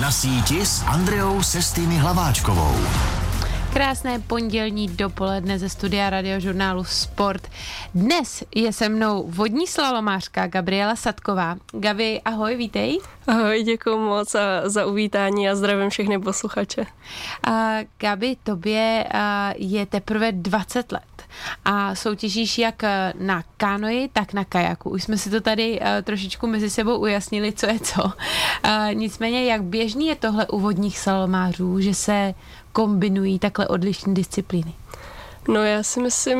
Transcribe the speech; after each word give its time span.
Na 0.00 0.10
síti 0.10 0.66
s 0.66 0.82
Andreou 0.82 1.42
Sestými 1.42 1.96
Hlaváčkovou. 1.96 2.74
Krásné 3.72 4.18
pondělní 4.18 4.88
dopoledne 4.88 5.58
ze 5.58 5.68
studia 5.68 6.10
radiožurnálu 6.10 6.84
Sport. 6.84 7.48
Dnes 7.94 8.44
je 8.54 8.72
se 8.72 8.88
mnou 8.88 9.24
vodní 9.28 9.66
slalomářka 9.66 10.46
Gabriela 10.46 10.96
Sadková. 10.96 11.56
Gabi, 11.72 12.20
ahoj, 12.24 12.56
vítej. 12.56 12.98
Ahoj, 13.26 13.62
děkuji 13.62 13.98
moc 13.98 14.34
a 14.34 14.68
za 14.68 14.86
uvítání 14.86 15.48
a 15.48 15.54
zdravím 15.54 15.90
všechny 15.90 16.18
posluchače. 16.18 16.86
A 17.50 17.76
Gabi, 17.98 18.36
tobě 18.42 19.04
je 19.56 19.86
teprve 19.86 20.32
20 20.32 20.92
let 20.92 21.15
a 21.64 21.94
soutěžíš 21.94 22.58
jak 22.58 22.82
na 23.18 23.42
kanoji, 23.56 24.08
tak 24.12 24.32
na 24.32 24.44
kajaku. 24.44 24.90
Už 24.90 25.02
jsme 25.02 25.18
si 25.18 25.30
to 25.30 25.40
tady 25.40 25.80
trošičku 26.04 26.46
mezi 26.46 26.70
sebou 26.70 26.98
ujasnili, 26.98 27.52
co 27.52 27.66
je 27.66 27.80
co. 27.80 28.12
Nicméně, 28.92 29.44
jak 29.44 29.62
běžný 29.62 30.06
je 30.06 30.16
tohle 30.16 30.46
u 30.46 30.60
vodních 30.60 30.98
slalomářů, 30.98 31.80
že 31.80 31.94
se 31.94 32.34
kombinují 32.72 33.38
takhle 33.38 33.68
odlišné 33.68 34.14
disciplíny? 34.14 34.74
No 35.48 35.62
já 35.64 35.82
si 35.82 36.00
myslím, 36.00 36.38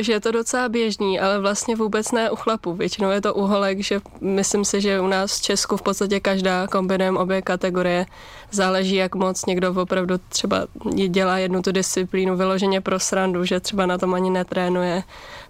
že 0.00 0.12
je 0.12 0.20
to 0.20 0.30
docela 0.30 0.68
běžný, 0.68 1.20
ale 1.20 1.40
vlastně 1.40 1.76
vůbec 1.76 2.12
ne 2.12 2.30
u 2.30 2.36
chlapů. 2.36 2.74
Většinou 2.74 3.10
je 3.10 3.20
to 3.20 3.34
u 3.34 3.40
holek, 3.40 3.80
že 3.80 4.00
myslím 4.20 4.64
si, 4.64 4.80
že 4.80 5.00
u 5.00 5.06
nás 5.06 5.38
v 5.38 5.42
Česku 5.42 5.76
v 5.76 5.82
podstatě 5.82 6.20
každá 6.20 6.66
kombinujeme 6.66 7.18
obě 7.18 7.42
kategorie. 7.42 8.06
Záleží, 8.52 8.94
jak 8.94 9.14
moc 9.14 9.46
někdo 9.46 9.74
opravdu 9.82 10.14
třeba 10.28 10.66
dělá 11.08 11.38
jednu 11.38 11.62
tu 11.62 11.72
disciplínu 11.72 12.36
vyloženě 12.36 12.80
pro 12.80 12.98
srandu, 12.98 13.44
že 13.44 13.60
třeba 13.60 13.86
na 13.86 13.98
tom 13.98 14.14
ani 14.14 14.30
netrénuje 14.30 15.02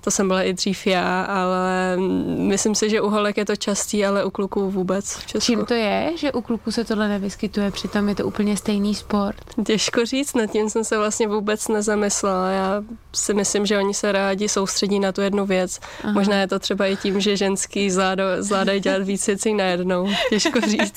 to 0.04 0.10
jsem 0.10 0.28
byla 0.28 0.42
i 0.42 0.52
dřív 0.52 0.86
já, 0.86 1.22
ale 1.22 1.96
myslím 2.36 2.74
si, 2.74 2.90
že 2.90 3.00
u 3.00 3.08
holek 3.08 3.36
je 3.36 3.44
to 3.44 3.56
častý, 3.56 4.06
ale 4.06 4.24
u 4.24 4.30
kluků 4.30 4.70
vůbec 4.70 5.14
v 5.16 5.26
Česku. 5.26 5.46
Čím 5.46 5.64
to 5.64 5.74
je, 5.74 6.12
že 6.16 6.32
u 6.32 6.40
kluků 6.40 6.72
se 6.72 6.84
tohle 6.84 7.08
nevyskytuje, 7.08 7.70
přitom 7.70 8.08
je 8.08 8.14
to 8.14 8.26
úplně 8.26 8.56
stejný 8.56 8.94
sport? 8.94 9.36
Těžko 9.66 10.06
říct, 10.06 10.34
nad 10.34 10.46
tím 10.46 10.70
jsem 10.70 10.84
se 10.84 10.98
vlastně 10.98 11.28
vůbec 11.28 11.68
nezamyslela. 11.68 12.50
Já 12.50 12.82
si 13.14 13.34
myslím, 13.34 13.66
že 13.66 13.78
oni 13.78 13.94
se 13.94 14.12
rádi 14.12 14.48
soustředí 14.48 15.00
na 15.00 15.12
tu 15.12 15.20
jednu 15.20 15.46
věc. 15.46 15.80
Aha. 16.04 16.12
Možná 16.12 16.40
je 16.40 16.48
to 16.48 16.58
třeba 16.58 16.86
i 16.86 16.96
tím, 16.96 17.20
že 17.20 17.36
ženský 17.36 17.90
zvládají 18.38 18.80
dělat 18.80 19.02
víc 19.02 19.26
věcí 19.26 19.54
najednou. 19.54 20.08
Těžko 20.30 20.60
říct. 20.60 20.94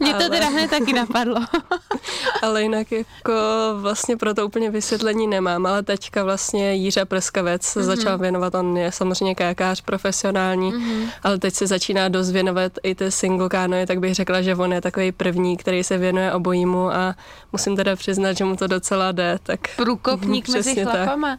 Mě 0.00 0.14
ale... 0.14 0.24
to 0.24 0.30
teda 0.30 0.46
hned 0.48 0.70
taky 0.70 0.92
napadlo. 0.92 1.13
ale 2.42 2.62
jinak 2.62 2.92
jako 2.92 3.32
vlastně 3.80 4.16
pro 4.16 4.34
to 4.34 4.46
úplně 4.46 4.70
vysvětlení 4.70 5.26
nemám, 5.26 5.66
ale 5.66 5.82
teďka 5.82 6.24
vlastně 6.24 6.74
Jířa 6.74 7.04
Prskavec 7.04 7.62
mm-hmm. 7.62 7.82
začal 7.82 8.18
věnovat. 8.18 8.54
On 8.54 8.76
je 8.76 8.92
samozřejmě 8.92 9.34
kajakář 9.34 9.80
profesionální, 9.80 10.72
mm-hmm. 10.72 11.08
ale 11.22 11.38
teď 11.38 11.54
se 11.54 11.66
začíná 11.66 12.08
dost 12.08 12.30
věnovat 12.30 12.72
i 12.82 12.94
ty 12.94 13.10
single 13.10 13.48
kánoje, 13.48 13.86
tak 13.86 13.98
bych 13.98 14.14
řekla, 14.14 14.42
že 14.42 14.56
on 14.56 14.72
je 14.72 14.80
takový 14.80 15.12
první, 15.12 15.56
který 15.56 15.84
se 15.84 15.98
věnuje 15.98 16.32
obojímu 16.32 16.90
a 16.90 17.14
musím 17.52 17.76
teda 17.76 17.96
přiznat, 17.96 18.32
že 18.32 18.44
mu 18.44 18.56
to 18.56 18.66
docela 18.66 19.12
jde. 19.12 19.38
Tak 19.42 19.60
Průkopník 19.76 20.48
mezi 20.54 20.74
chlapama. 20.74 21.38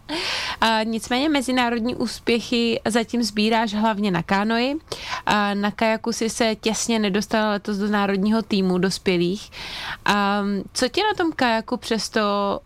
A 0.61 0.83
nicméně 0.83 1.29
mezinárodní 1.29 1.95
úspěchy 1.95 2.81
zatím 2.87 3.23
sbíráš 3.23 3.73
hlavně 3.73 4.11
na 4.11 4.23
kánoji. 4.23 4.75
A 5.25 5.53
na 5.53 5.71
kajaku 5.71 6.11
si 6.11 6.29
se 6.29 6.55
těsně 6.55 6.99
nedostala 6.99 7.51
letos 7.51 7.77
do 7.77 7.87
národního 7.87 8.41
týmu 8.41 8.77
dospělých. 8.77 9.51
A 10.05 10.43
co 10.73 10.89
tě 10.89 11.01
na 11.03 11.13
tom 11.17 11.31
kajaku 11.31 11.77
přesto 11.77 12.21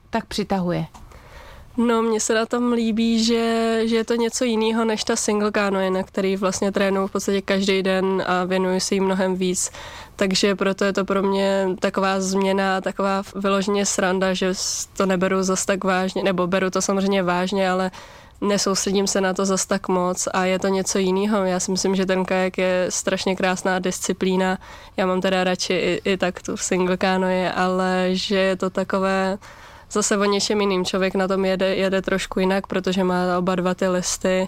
tak 0.09 0.25
přitahuje? 0.25 0.86
No, 1.78 2.02
mně 2.02 2.19
se 2.19 2.33
na 2.33 2.45
tom 2.45 2.73
líbí, 2.73 3.23
že, 3.23 3.81
že 3.86 3.95
je 3.95 4.03
to 4.03 4.16
něco 4.16 4.45
jiného 4.45 4.86
než 4.86 5.03
ta 5.03 5.16
single 5.16 5.52
canoe, 5.52 5.89
na 5.89 6.03
který 6.03 6.36
vlastně 6.36 6.72
trénuju 6.72 7.08
v 7.08 7.11
podstatě 7.11 7.42
každý 7.42 7.83
den 7.83 8.23
a 8.27 8.44
věnuju 8.44 8.80
si 8.80 8.95
jí 8.95 9.02
mnohem 9.02 9.36
víc. 9.36 9.72
Takže 10.16 10.55
proto 10.55 10.86
je 10.86 10.94
to 10.94 11.05
pro 11.05 11.23
mě 11.23 11.67
taková 11.80 12.22
změna, 12.22 12.81
taková 12.81 13.23
vyloženě 13.36 13.86
sranda, 13.86 14.33
že 14.33 14.53
to 14.97 15.05
neberu 15.05 15.44
zas 15.44 15.66
tak 15.66 15.83
vážně, 15.83 16.23
nebo 16.23 16.47
beru 16.47 16.70
to 16.70 16.81
samozřejmě 16.81 17.23
vážně, 17.23 17.70
ale 17.70 17.92
nesoustředím 18.42 19.08
se 19.08 19.22
na 19.22 19.34
to 19.34 19.45
zas 19.45 19.66
tak 19.66 19.88
moc 19.88 20.27
a 20.33 20.45
je 20.45 20.60
to 20.60 20.67
něco 20.67 21.00
jiného. 21.00 21.45
Já 21.45 21.60
si 21.60 21.72
myslím, 21.72 21.95
že 21.95 22.05
ten 22.05 22.26
kajak 22.26 22.58
je 22.58 22.86
strašně 22.89 23.36
krásná 23.36 23.80
disciplína. 23.80 24.58
Já 24.98 25.05
mám 25.05 25.22
teda 25.22 25.44
radši 25.44 25.73
i, 25.73 26.02
i 26.11 26.17
tak 26.17 26.42
tu 26.42 26.58
single 26.58 26.98
canoe, 26.98 27.52
ale 27.52 28.10
že 28.11 28.38
je 28.38 28.55
to 28.55 28.70
takové 28.70 29.38
zase 29.92 30.17
o 30.17 30.23
něčem 30.23 30.61
jiným. 30.61 30.86
Člověk 30.86 31.16
na 31.16 31.27
tom 31.27 31.45
jede, 31.45 31.76
jede 31.76 32.02
trošku 32.02 32.39
jinak, 32.39 32.67
protože 32.67 33.04
má 33.04 33.38
oba 33.38 33.55
dva 33.55 33.73
ty 33.73 33.88
listy, 33.88 34.48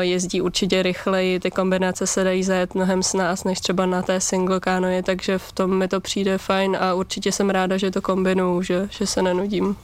jezdí 0.00 0.40
určitě 0.40 0.82
rychleji, 0.82 1.40
ty 1.40 1.50
kombinace 1.50 2.06
se 2.06 2.24
dají 2.24 2.42
zajet 2.42 2.74
mnohem 2.74 3.02
s 3.02 3.14
nás, 3.14 3.44
než 3.44 3.60
třeba 3.60 3.86
na 3.86 4.02
té 4.02 4.20
single 4.20 4.60
kanoje, 4.60 5.02
takže 5.02 5.38
v 5.38 5.52
tom 5.52 5.78
mi 5.78 5.88
to 5.88 6.00
přijde 6.00 6.38
fajn 6.38 6.76
a 6.80 6.94
určitě 6.94 7.32
jsem 7.32 7.50
ráda, 7.50 7.76
že 7.76 7.90
to 7.90 8.02
kombinuju, 8.02 8.62
že, 8.62 8.88
že 8.90 9.06
se 9.06 9.22
nenudím. 9.22 9.76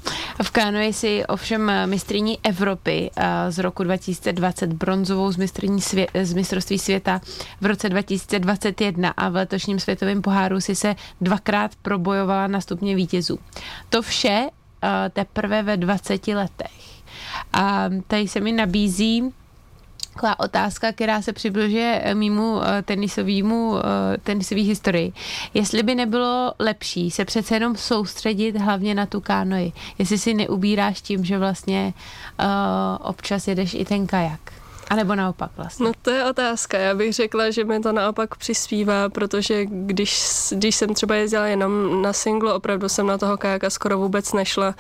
V 0.43 0.51
kanoji 0.51 0.93
si 0.93 1.27
ovšem 1.27 1.73
mistriní 1.87 2.39
Evropy 2.43 3.11
eh, 3.17 3.53
z 3.53 3.59
roku 3.59 3.85
2020 3.85 4.73
bronzovou 4.73 5.33
z, 5.33 5.37
mistrní 5.37 5.81
svě- 5.81 6.25
z 6.25 6.33
mistrovství 6.33 6.79
světa 6.79 7.21
v 7.61 7.67
roce 7.67 7.89
2021 7.89 9.11
a 9.17 9.29
v 9.29 9.35
letošním 9.35 9.81
světovém 9.81 10.23
poháru 10.23 10.61
si 10.61 10.75
se 10.75 10.95
dvakrát 11.21 11.71
probojovala 11.83 12.47
na 12.47 12.61
stupně 12.61 12.95
vítězů. 12.95 13.39
To 13.89 14.03
vše 14.03 14.49
teprve 15.13 15.63
ve 15.63 15.77
20 15.77 16.29
letech. 16.29 16.99
A 17.53 17.89
tady 18.07 18.29
se 18.29 18.41
mi 18.41 18.53
nabízí 18.53 19.33
taková 20.19 20.41
otázka, 20.41 20.93
která 20.93 21.23
se 21.23 21.33
přibližuje 21.33 22.15
mýmu 22.15 22.61
eh, 22.63 22.83
tenisovému, 22.83 23.79
eh, 23.79 24.19
tenisový 24.19 24.63
historii. 24.63 25.13
Jestli 25.55 25.83
by 25.83 25.95
nebylo 25.95 26.53
lepší 26.59 27.11
se 27.11 27.25
přece 27.25 27.55
jenom 27.55 27.77
soustředit 27.77 28.57
hlavně 28.57 28.95
na 28.95 29.07
tu 29.07 29.21
kánoji. 29.21 29.73
Jestli 29.99 30.19
si 30.19 30.35
neubíráš 30.35 31.01
tím, 31.01 31.25
že 31.25 31.39
vlastně 31.39 31.95
občas 33.01 33.49
jedeš 33.49 33.75
i 33.75 33.85
ten 33.85 34.07
kajak. 34.07 34.41
A 34.91 34.95
nebo 34.95 35.15
naopak 35.15 35.51
vlastně? 35.57 35.87
No 35.87 35.93
to 36.03 36.11
je 36.11 36.25
otázka. 36.25 36.79
Já 36.79 36.95
bych 36.95 37.13
řekla, 37.13 37.51
že 37.51 37.65
mi 37.65 37.81
to 37.81 37.93
naopak 37.93 38.35
přispívá, 38.35 39.09
protože 39.09 39.67
když, 39.67 40.23
když 40.53 40.77
jsem 40.77 40.95
třeba 40.95 41.15
jezdila 41.15 41.47
jenom 41.47 42.03
na 42.03 42.13
singlu, 42.13 42.53
opravdu 42.53 42.89
jsem 42.89 43.07
na 43.07 43.19
toho 43.19 43.37
kajaka 43.37 43.71
skoro 43.71 43.99
vůbec 43.99 44.33
nešla, 44.33 44.75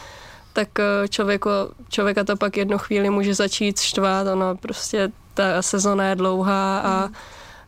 tak 0.53 0.78
eh, 0.78 1.09
člověko, 1.09 1.50
člověka 1.88 2.25
to 2.25 2.37
pak 2.37 2.56
jednu 2.56 2.78
chvíli 2.78 3.10
může 3.10 3.34
začít 3.34 3.81
štvát, 3.81 4.26
ono 4.26 4.56
prostě 4.56 5.12
ta 5.38 5.62
sezona 5.62 6.04
je 6.04 6.15
dlouhá 6.15 6.78
a, 6.78 7.09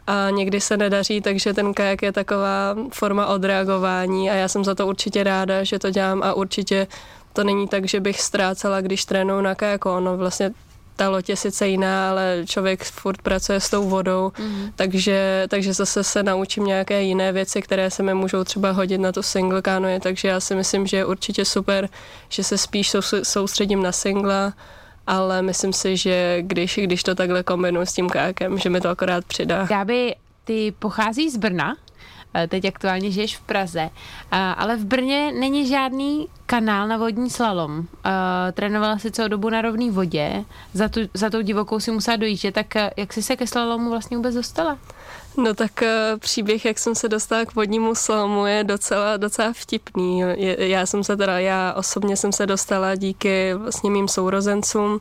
a 0.06 0.30
někdy 0.30 0.60
se 0.60 0.76
nedaří, 0.76 1.20
takže 1.20 1.54
ten 1.54 1.74
kajak 1.74 2.02
je 2.02 2.12
taková 2.12 2.76
forma 2.92 3.26
odreagování 3.26 4.30
a 4.30 4.34
já 4.34 4.48
jsem 4.48 4.64
za 4.64 4.74
to 4.74 4.86
určitě 4.86 5.24
ráda, 5.24 5.64
že 5.64 5.78
to 5.78 5.90
dělám 5.90 6.22
a 6.22 6.34
určitě 6.34 6.86
to 7.32 7.44
není 7.44 7.68
tak, 7.68 7.88
že 7.88 8.00
bych 8.00 8.20
ztrácela, 8.20 8.80
když 8.80 9.04
trénuju 9.04 9.40
na 9.40 9.54
kajaku. 9.54 9.88
Ono 9.90 10.16
vlastně 10.16 10.50
ta 10.96 11.08
loď 11.08 11.28
je 11.28 11.36
sice 11.36 11.68
jiná, 11.68 12.10
ale 12.10 12.42
člověk 12.46 12.84
furt 12.84 13.22
pracuje 13.22 13.60
s 13.60 13.70
tou 13.70 13.88
vodou, 13.88 14.32
mm. 14.38 14.72
takže, 14.76 15.46
takže 15.48 15.72
zase 15.72 16.04
se 16.04 16.22
naučím 16.22 16.64
nějaké 16.64 17.02
jiné 17.02 17.32
věci, 17.32 17.62
které 17.62 17.90
se 17.90 18.02
mi 18.02 18.14
můžou 18.14 18.44
třeba 18.44 18.70
hodit 18.70 18.98
na 18.98 19.12
tu 19.12 19.22
single 19.22 19.62
kanoje, 19.62 20.00
takže 20.00 20.28
já 20.28 20.40
si 20.40 20.54
myslím, 20.54 20.86
že 20.86 20.96
je 20.96 21.04
určitě 21.04 21.44
super, 21.44 21.88
že 22.28 22.44
se 22.44 22.58
spíš 22.58 22.96
soustředím 23.22 23.82
na 23.82 23.92
singla, 23.92 24.52
ale 25.10 25.42
myslím 25.42 25.72
si, 25.72 25.96
že 25.96 26.38
když, 26.40 26.80
když 26.82 27.02
to 27.02 27.14
takhle 27.14 27.42
kombinuji 27.42 27.86
s 27.86 27.92
tím 27.92 28.08
kákem, 28.08 28.58
že 28.58 28.70
mi 28.70 28.80
to 28.80 28.88
akorát 28.88 29.24
přidá. 29.24 29.66
Gáby, 29.66 30.14
ty 30.44 30.74
pochází 30.78 31.30
z 31.30 31.36
Brna, 31.36 31.74
Eh, 32.34 32.48
teď 32.48 32.64
aktuálně 32.64 33.10
žiješ 33.10 33.36
v 33.36 33.40
Praze, 33.40 33.80
eh, 33.80 34.36
ale 34.36 34.76
v 34.76 34.84
Brně 34.84 35.32
není 35.32 35.66
žádný 35.66 36.28
kanál 36.46 36.88
na 36.88 36.96
vodní 36.96 37.30
slalom. 37.30 37.84
Eh, 38.06 38.52
trénovala 38.52 38.98
si 38.98 39.10
celou 39.10 39.28
dobu 39.28 39.50
na 39.50 39.62
rovné 39.62 39.90
vodě, 39.90 40.44
za, 40.72 40.88
tu, 40.88 41.00
za 41.14 41.30
tou 41.30 41.42
divokou 41.42 41.80
si 41.80 41.90
musela 41.90 42.16
dojíždět, 42.16 42.54
tak 42.54 42.74
jak 42.96 43.12
jsi 43.12 43.22
se 43.22 43.36
ke 43.36 43.46
slalomu 43.46 43.90
vlastně 43.90 44.16
vůbec 44.16 44.34
dostala? 44.34 44.78
No 45.36 45.54
tak 45.54 45.82
příběh, 46.18 46.64
jak 46.64 46.78
jsem 46.78 46.94
se 46.94 47.08
dostala 47.08 47.44
k 47.44 47.54
vodnímu 47.54 47.94
slalomu, 47.94 48.46
je 48.46 48.64
docela, 48.64 49.16
docela 49.16 49.52
vtipný. 49.52 50.22
Já 50.58 50.86
jsem 50.86 51.04
se 51.04 51.16
teda, 51.16 51.38
já 51.38 51.72
osobně 51.72 52.16
jsem 52.16 52.32
se 52.32 52.46
dostala 52.46 52.94
díky 52.94 53.54
vlastně 53.54 53.90
mým 53.90 54.08
sourozencům, 54.08 55.00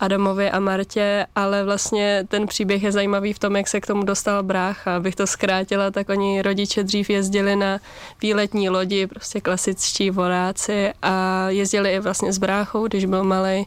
Adamovi 0.00 0.50
a 0.50 0.60
Martě, 0.60 1.26
ale 1.34 1.64
vlastně 1.64 2.24
ten 2.28 2.46
příběh 2.46 2.82
je 2.82 2.92
zajímavý 2.92 3.32
v 3.32 3.38
tom, 3.38 3.56
jak 3.56 3.68
se 3.68 3.80
k 3.80 3.86
tomu 3.86 4.02
dostal 4.02 4.42
brácha. 4.42 4.96
Abych 4.96 5.14
to 5.16 5.26
zkrátila, 5.26 5.90
tak 5.90 6.08
oni 6.08 6.42
rodiče 6.42 6.82
dřív 6.82 7.10
jezdili 7.10 7.56
na 7.56 7.80
výletní 8.22 8.70
lodi, 8.70 9.06
prostě 9.06 9.40
klasičtí 9.40 10.10
voráci 10.10 10.92
a 11.02 11.46
jezdili 11.48 11.94
i 11.94 12.00
vlastně 12.00 12.32
s 12.32 12.38
bráchou, 12.38 12.86
když 12.86 13.04
byl 13.04 13.24
malý 13.24 13.66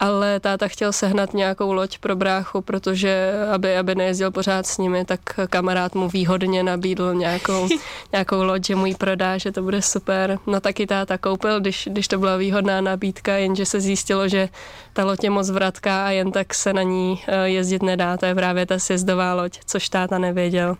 ale 0.00 0.40
táta 0.40 0.68
chtěl 0.68 0.92
sehnat 0.92 1.34
nějakou 1.34 1.72
loď 1.72 1.98
pro 1.98 2.16
bráchu, 2.16 2.60
protože 2.60 3.32
aby, 3.54 3.76
aby 3.76 3.94
nejezdil 3.94 4.30
pořád 4.30 4.66
s 4.66 4.78
nimi, 4.78 5.04
tak 5.04 5.20
kamarád 5.50 5.94
mu 5.94 6.08
výhodně 6.08 6.62
nabídl 6.62 7.14
nějakou, 7.14 7.68
nějakou 8.12 8.42
loď, 8.42 8.66
že 8.66 8.76
mu 8.76 8.86
ji 8.86 8.94
prodá, 8.94 9.38
že 9.38 9.52
to 9.52 9.62
bude 9.62 9.82
super. 9.82 10.38
No 10.46 10.60
taky 10.60 10.86
táta 10.86 11.18
koupil, 11.18 11.60
když, 11.60 11.88
když 11.92 12.08
to 12.08 12.18
byla 12.18 12.36
výhodná 12.36 12.80
nabídka, 12.80 13.36
jenže 13.36 13.66
se 13.66 13.80
zjistilo, 13.80 14.28
že 14.28 14.48
ta 14.92 15.04
loď 15.04 15.24
je 15.24 15.30
moc 15.30 15.50
vratká 15.50 16.06
a 16.06 16.10
jen 16.10 16.32
tak 16.32 16.54
se 16.54 16.72
na 16.72 16.82
ní 16.82 17.20
eh, 17.26 17.48
jezdit 17.48 17.82
nedá, 17.82 18.16
to 18.16 18.26
je 18.26 18.34
právě 18.34 18.66
ta 18.66 18.78
sjezdová 18.78 19.34
loď, 19.34 19.58
což 19.66 19.88
táta 19.88 20.18
nevěděl. 20.18 20.76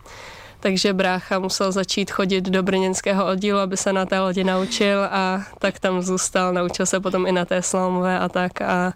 Takže 0.59 0.93
brácha 0.93 1.39
musel 1.39 1.71
začít 1.71 2.11
chodit 2.11 2.41
do 2.41 2.63
brněnského 2.63 3.25
oddílu, 3.27 3.59
aby 3.59 3.77
se 3.77 3.93
na 3.93 4.05
té 4.05 4.19
lodi 4.19 4.43
naučil 4.43 5.03
a 5.03 5.43
tak 5.59 5.79
tam 5.79 6.01
zůstal, 6.01 6.53
naučil 6.53 6.85
se 6.85 6.99
potom 6.99 7.27
i 7.27 7.31
na 7.31 7.45
té 7.45 7.61
slalomové 7.61 8.19
a 8.19 8.29
tak 8.29 8.61
a 8.61 8.93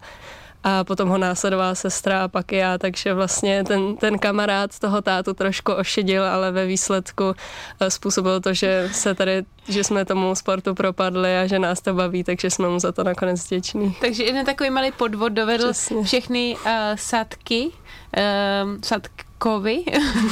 a 0.64 0.84
potom 0.84 1.10
ho 1.10 1.18
následovala 1.18 1.76
sestra 1.76 2.24
a 2.24 2.28
pak 2.28 2.52
já, 2.52 2.78
takže 2.78 3.14
vlastně 3.14 3.64
ten, 3.64 3.98
ten 3.98 4.20
kamarád 4.20 4.80
toho 4.80 5.02
tátu 5.02 5.34
trošku 5.34 5.72
ošidil, 5.74 6.24
ale 6.24 6.52
ve 6.52 6.66
výsledku 6.66 7.34
eh, 7.80 7.92
způsobil 7.92 8.42
to, 8.42 8.54
že 8.54 8.90
se 8.92 9.16
tady, 9.16 9.44
že 9.68 9.84
jsme 9.84 10.06
tomu 10.06 10.36
sportu 10.36 10.76
propadli 10.76 11.38
a 11.38 11.48
že 11.48 11.60
nás 11.60 11.82
to 11.82 11.94
baví, 11.94 12.24
takže 12.24 12.50
jsme 12.50 12.70
mu 12.70 12.80
za 12.80 12.92
to 12.92 13.04
nakonec 13.04 13.46
vděční. 13.46 13.96
Takže 14.02 14.24
jeden 14.24 14.46
takový 14.46 14.70
malý 14.70 14.92
podvod 14.92 15.34
dovedl 15.34 15.72
Přesně. 15.72 16.04
všechny 16.04 16.56
uh, 16.66 16.72
sadky, 16.96 17.70
uh, 18.18 18.82
sadky 18.82 19.24
Kovy, 19.44 19.84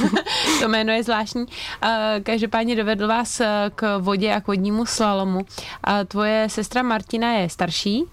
to 0.61 0.67
jméno 0.67 0.93
je 0.93 1.03
zvláštní. 1.03 1.45
Každopádně 2.23 2.75
dovedl 2.75 3.07
vás 3.07 3.39
eh, 3.39 3.71
k 3.75 3.97
vodě 3.97 4.33
a 4.33 4.41
k 4.41 4.47
vodnímu 4.47 4.85
slalomu. 4.85 5.45
Tvoje 6.07 6.47
sestra 6.49 6.83
Martina 6.83 7.33
je 7.33 7.49
starší, 7.49 8.03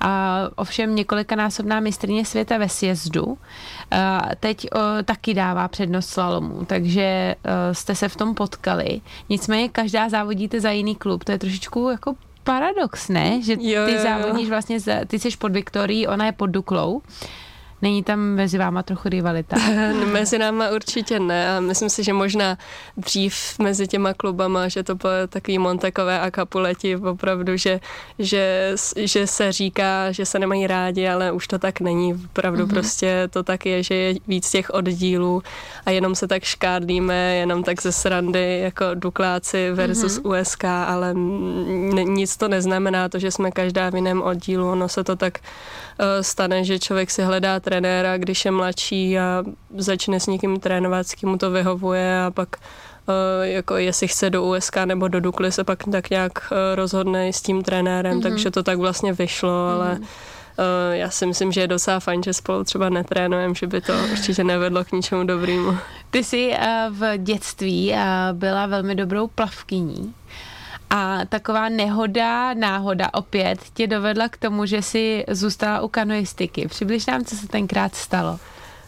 a 0.00 0.40
ovšem 0.56 0.94
několikanásobná 0.94 1.80
mistrně 1.80 2.24
světa 2.24 2.58
ve 2.58 2.68
sjezdu. 2.68 3.38
Teď 4.40 4.66
taky 5.04 5.34
dává 5.34 5.68
přednost 5.68 6.08
slalomu, 6.08 6.64
takže 6.64 7.02
eh, 7.02 7.74
jste 7.74 7.94
se 7.94 8.08
v 8.08 8.16
tom 8.16 8.34
potkali. 8.34 9.00
Nicméně 9.28 9.68
každá 9.68 10.08
závodíte 10.08 10.60
za 10.60 10.70
jiný 10.70 10.94
klub, 10.94 11.24
to 11.24 11.32
je 11.32 11.38
trošičku 11.38 11.88
jako 11.90 12.14
paradox, 12.44 13.08
ne? 13.08 13.42
Že 13.42 13.56
ty 13.56 13.70
jo, 13.70 13.82
jo, 13.82 13.88
jo. 13.88 14.02
závodíš 14.02 14.48
vlastně, 14.48 14.78
ty 15.06 15.18
jsi 15.18 15.28
pod 15.38 15.52
Viktorií, 15.52 16.06
ona 16.06 16.26
je 16.26 16.32
pod 16.32 16.46
Duklou. 16.46 17.02
Není 17.86 18.02
tam 18.02 18.20
mezi 18.20 18.58
váma 18.58 18.82
trochu 18.82 19.08
rivalita? 19.08 19.56
mezi 20.12 20.38
náma 20.38 20.70
určitě 20.70 21.20
ne 21.20 21.56
a 21.56 21.60
myslím 21.60 21.90
si, 21.90 22.04
že 22.04 22.12
možná 22.12 22.58
dřív 22.96 23.58
mezi 23.58 23.86
těma 23.86 24.14
klubama, 24.14 24.68
že 24.68 24.82
to 24.82 24.94
bylo 24.94 25.12
takový 25.28 25.58
Montekové 25.58 26.20
a 26.20 26.30
Kapuleti 26.30 26.96
opravdu, 26.96 27.56
že, 27.56 27.80
že, 28.18 28.74
že 28.96 29.26
se 29.26 29.52
říká, 29.52 30.12
že 30.12 30.26
se 30.26 30.38
nemají 30.38 30.66
rádi, 30.66 31.08
ale 31.08 31.32
už 31.32 31.46
to 31.46 31.58
tak 31.58 31.80
není. 31.80 32.14
Opravdu 32.14 32.64
mm-hmm. 32.64 32.70
prostě 32.70 33.28
to 33.30 33.42
tak 33.42 33.66
je, 33.66 33.82
že 33.82 33.94
je 33.94 34.14
víc 34.28 34.50
těch 34.50 34.70
oddílů 34.70 35.42
a 35.86 35.90
jenom 35.90 36.14
se 36.14 36.28
tak 36.28 36.44
škádlíme, 36.44 37.36
jenom 37.36 37.62
tak 37.62 37.82
ze 37.82 37.92
srandy 37.92 38.60
jako 38.62 38.84
Dukláci 38.94 39.70
versus 39.70 40.18
mm-hmm. 40.18 40.40
USK, 40.40 40.64
ale 40.64 41.14
nic 42.04 42.36
to 42.36 42.48
neznamená 42.48 43.08
to, 43.08 43.18
že 43.18 43.30
jsme 43.30 43.50
každá 43.50 43.90
v 43.90 43.94
jiném 43.94 44.22
oddílu, 44.22 44.70
ono 44.70 44.88
se 44.88 45.04
to 45.04 45.16
tak 45.16 45.38
uh, 45.38 46.06
stane, 46.20 46.64
že 46.64 46.78
člověk 46.78 47.10
si 47.10 47.22
hledá 47.22 47.60
trenéra, 47.80 48.18
když 48.18 48.44
je 48.44 48.50
mladší 48.50 49.18
a 49.18 49.44
začne 49.76 50.20
s 50.20 50.26
někým 50.26 50.60
trénovat, 50.60 51.06
s 51.06 51.14
kým 51.14 51.28
mu 51.28 51.38
to 51.38 51.50
vyhovuje 51.50 52.20
a 52.22 52.30
pak 52.30 52.48
Uh, 53.08 53.46
jako 53.46 53.76
jestli 53.76 54.08
chce 54.08 54.30
do 54.30 54.44
USK 54.44 54.76
nebo 54.84 55.08
do 55.08 55.20
Dukly 55.20 55.52
se 55.52 55.64
pak 55.64 55.78
tak 55.92 56.10
nějak 56.10 56.32
uh, 56.32 56.58
rozhodne 56.74 57.28
s 57.28 57.42
tím 57.42 57.62
trenérem, 57.62 58.18
mm-hmm. 58.18 58.22
takže 58.22 58.50
to 58.50 58.62
tak 58.62 58.78
vlastně 58.78 59.12
vyšlo, 59.12 59.50
mm-hmm. 59.50 59.74
ale 59.74 59.98
uh, 59.98 60.06
já 60.92 61.10
si 61.10 61.26
myslím, 61.26 61.52
že 61.52 61.60
je 61.60 61.66
docela 61.66 62.00
fajn, 62.00 62.22
že 62.22 62.32
spolu 62.32 62.64
třeba 62.64 62.88
netrénujeme, 62.88 63.54
že 63.54 63.66
by 63.66 63.80
to 63.80 63.92
určitě 64.12 64.44
nevedlo 64.44 64.84
k 64.84 64.92
ničemu 64.92 65.24
dobrému. 65.24 65.76
Ty 66.10 66.24
jsi 66.24 66.54
v 66.90 67.18
dětství 67.18 67.94
byla 68.32 68.66
velmi 68.66 68.94
dobrou 68.94 69.26
plavkyní. 69.26 70.14
A 70.90 71.20
taková 71.28 71.68
nehoda, 71.68 72.54
náhoda 72.54 73.14
opět 73.14 73.58
tě 73.74 73.86
dovedla 73.86 74.28
k 74.28 74.36
tomu, 74.36 74.66
že 74.66 74.82
jsi 74.82 75.24
zůstala 75.28 75.80
u 75.80 75.88
kanoistiky. 75.88 76.68
Přibliž 76.68 77.06
nám, 77.06 77.24
co 77.24 77.36
se 77.36 77.48
tenkrát 77.48 77.94
stalo. 77.94 78.38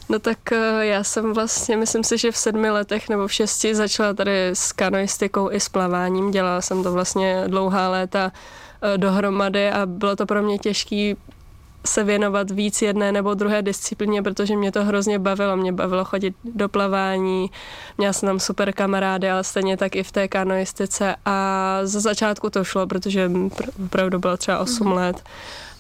No 0.09 0.19
tak 0.19 0.53
eh, 0.53 0.87
já 0.87 1.05
jsem 1.05 1.33
vlastně, 1.33 1.77
myslím 1.77 2.05
si, 2.05 2.19
že 2.19 2.33
v 2.33 2.37
sedmi 2.37 2.71
letech 2.71 3.09
nebo 3.09 3.27
v 3.27 3.33
šesti 3.33 3.75
začala 3.75 4.15
tady 4.15 4.49
s 4.49 4.73
kanoistikou 4.73 5.53
i 5.53 5.61
s 5.61 5.69
plaváním. 5.69 6.31
Dělala 6.31 6.61
jsem 6.61 6.83
to 6.83 6.93
vlastně 6.93 7.45
dlouhá 7.47 7.89
léta 7.89 8.33
eh, 8.83 8.99
dohromady 8.99 9.71
a 9.71 9.87
bylo 9.87 10.17
to 10.17 10.27
pro 10.27 10.43
mě 10.43 10.59
těžký 10.59 11.17
se 11.87 12.05
věnovat 12.05 12.51
víc 12.51 12.83
jedné 12.83 13.13
nebo 13.13 13.35
druhé 13.35 13.63
disciplíně, 13.63 14.23
protože 14.23 14.57
mě 14.57 14.73
to 14.73 14.85
hrozně 14.85 15.19
bavilo. 15.19 15.57
Mě 15.57 15.73
bavilo 15.73 16.05
chodit 16.05 16.35
do 16.45 16.69
plavání, 16.69 17.51
měla 17.99 18.13
jsem 18.13 18.27
tam 18.27 18.41
super 18.41 18.73
kamarády, 18.73 19.31
ale 19.31 19.45
stejně 19.45 19.77
tak 19.77 19.97
i 19.97 20.03
v 20.03 20.13
té 20.13 20.29
kanoistice 20.29 21.17
a 21.25 21.79
za 21.83 22.01
začátku 22.01 22.51
to 22.51 22.65
šlo, 22.65 22.87
protože 22.87 23.31
opravdu 23.85 24.19
bylo 24.19 24.37
třeba 24.37 24.59
8 24.59 24.87
mm. 24.87 24.93
let 24.93 25.23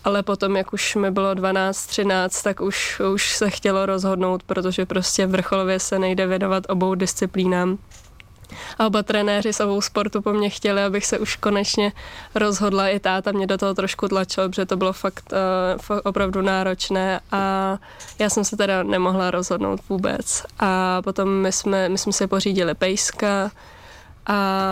ale 0.04 0.22
potom, 0.22 0.56
jak 0.56 0.72
už 0.72 0.94
mi 0.96 1.10
bylo 1.10 1.34
12, 1.34 1.86
13, 1.86 2.42
tak 2.42 2.60
už, 2.60 3.00
už 3.12 3.32
se 3.32 3.50
chtělo 3.50 3.86
rozhodnout, 3.86 4.42
protože 4.42 4.86
prostě 4.86 5.26
vrcholově 5.26 5.80
se 5.80 5.98
nejde 5.98 6.26
věnovat 6.26 6.64
obou 6.68 6.94
disciplínám. 6.94 7.78
A 8.78 8.86
oba 8.86 9.02
trenéři 9.02 9.52
s 9.52 9.80
sportu 9.80 10.22
po 10.22 10.32
mně 10.32 10.50
chtěli, 10.50 10.82
abych 10.82 11.06
se 11.06 11.18
už 11.18 11.36
konečně 11.36 11.92
rozhodla. 12.34 12.88
I 12.88 13.00
táta 13.00 13.32
mě 13.32 13.46
do 13.46 13.58
toho 13.58 13.74
trošku 13.74 14.08
tlačil, 14.08 14.48
protože 14.48 14.66
to 14.66 14.76
bylo 14.76 14.92
fakt, 14.92 15.32
uh, 15.90 15.98
opravdu 16.04 16.42
náročné 16.42 17.20
a 17.32 17.78
já 18.18 18.30
jsem 18.30 18.44
se 18.44 18.56
teda 18.56 18.82
nemohla 18.82 19.30
rozhodnout 19.30 19.80
vůbec. 19.88 20.44
A 20.58 21.02
potom 21.02 21.28
my 21.28 21.52
jsme, 21.52 21.88
my 21.88 21.98
jsme 21.98 22.12
si 22.12 22.26
pořídili 22.26 22.74
pejska, 22.74 23.50
a 24.28 24.62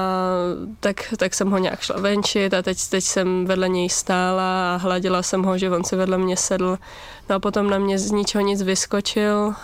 tak, 0.80 1.14
tak 1.16 1.34
jsem 1.34 1.50
ho 1.50 1.58
nějak 1.58 1.80
šla 1.80 2.00
venčit 2.00 2.54
a 2.54 2.62
teď, 2.62 2.88
teď 2.88 3.04
jsem 3.04 3.44
vedle 3.44 3.68
něj 3.68 3.88
stála 3.88 4.74
a 4.74 4.76
hladila 4.76 5.22
jsem 5.22 5.42
ho, 5.42 5.58
že 5.58 5.70
on 5.70 5.84
si 5.84 5.96
vedle 5.96 6.18
mě 6.18 6.36
sedl. 6.36 6.78
No 7.28 7.36
a 7.36 7.38
potom 7.38 7.70
na 7.70 7.78
mě 7.78 7.98
z 7.98 8.10
ničeho 8.10 8.44
nic 8.44 8.62
vyskočil, 8.62 9.46
uh, 9.46 9.54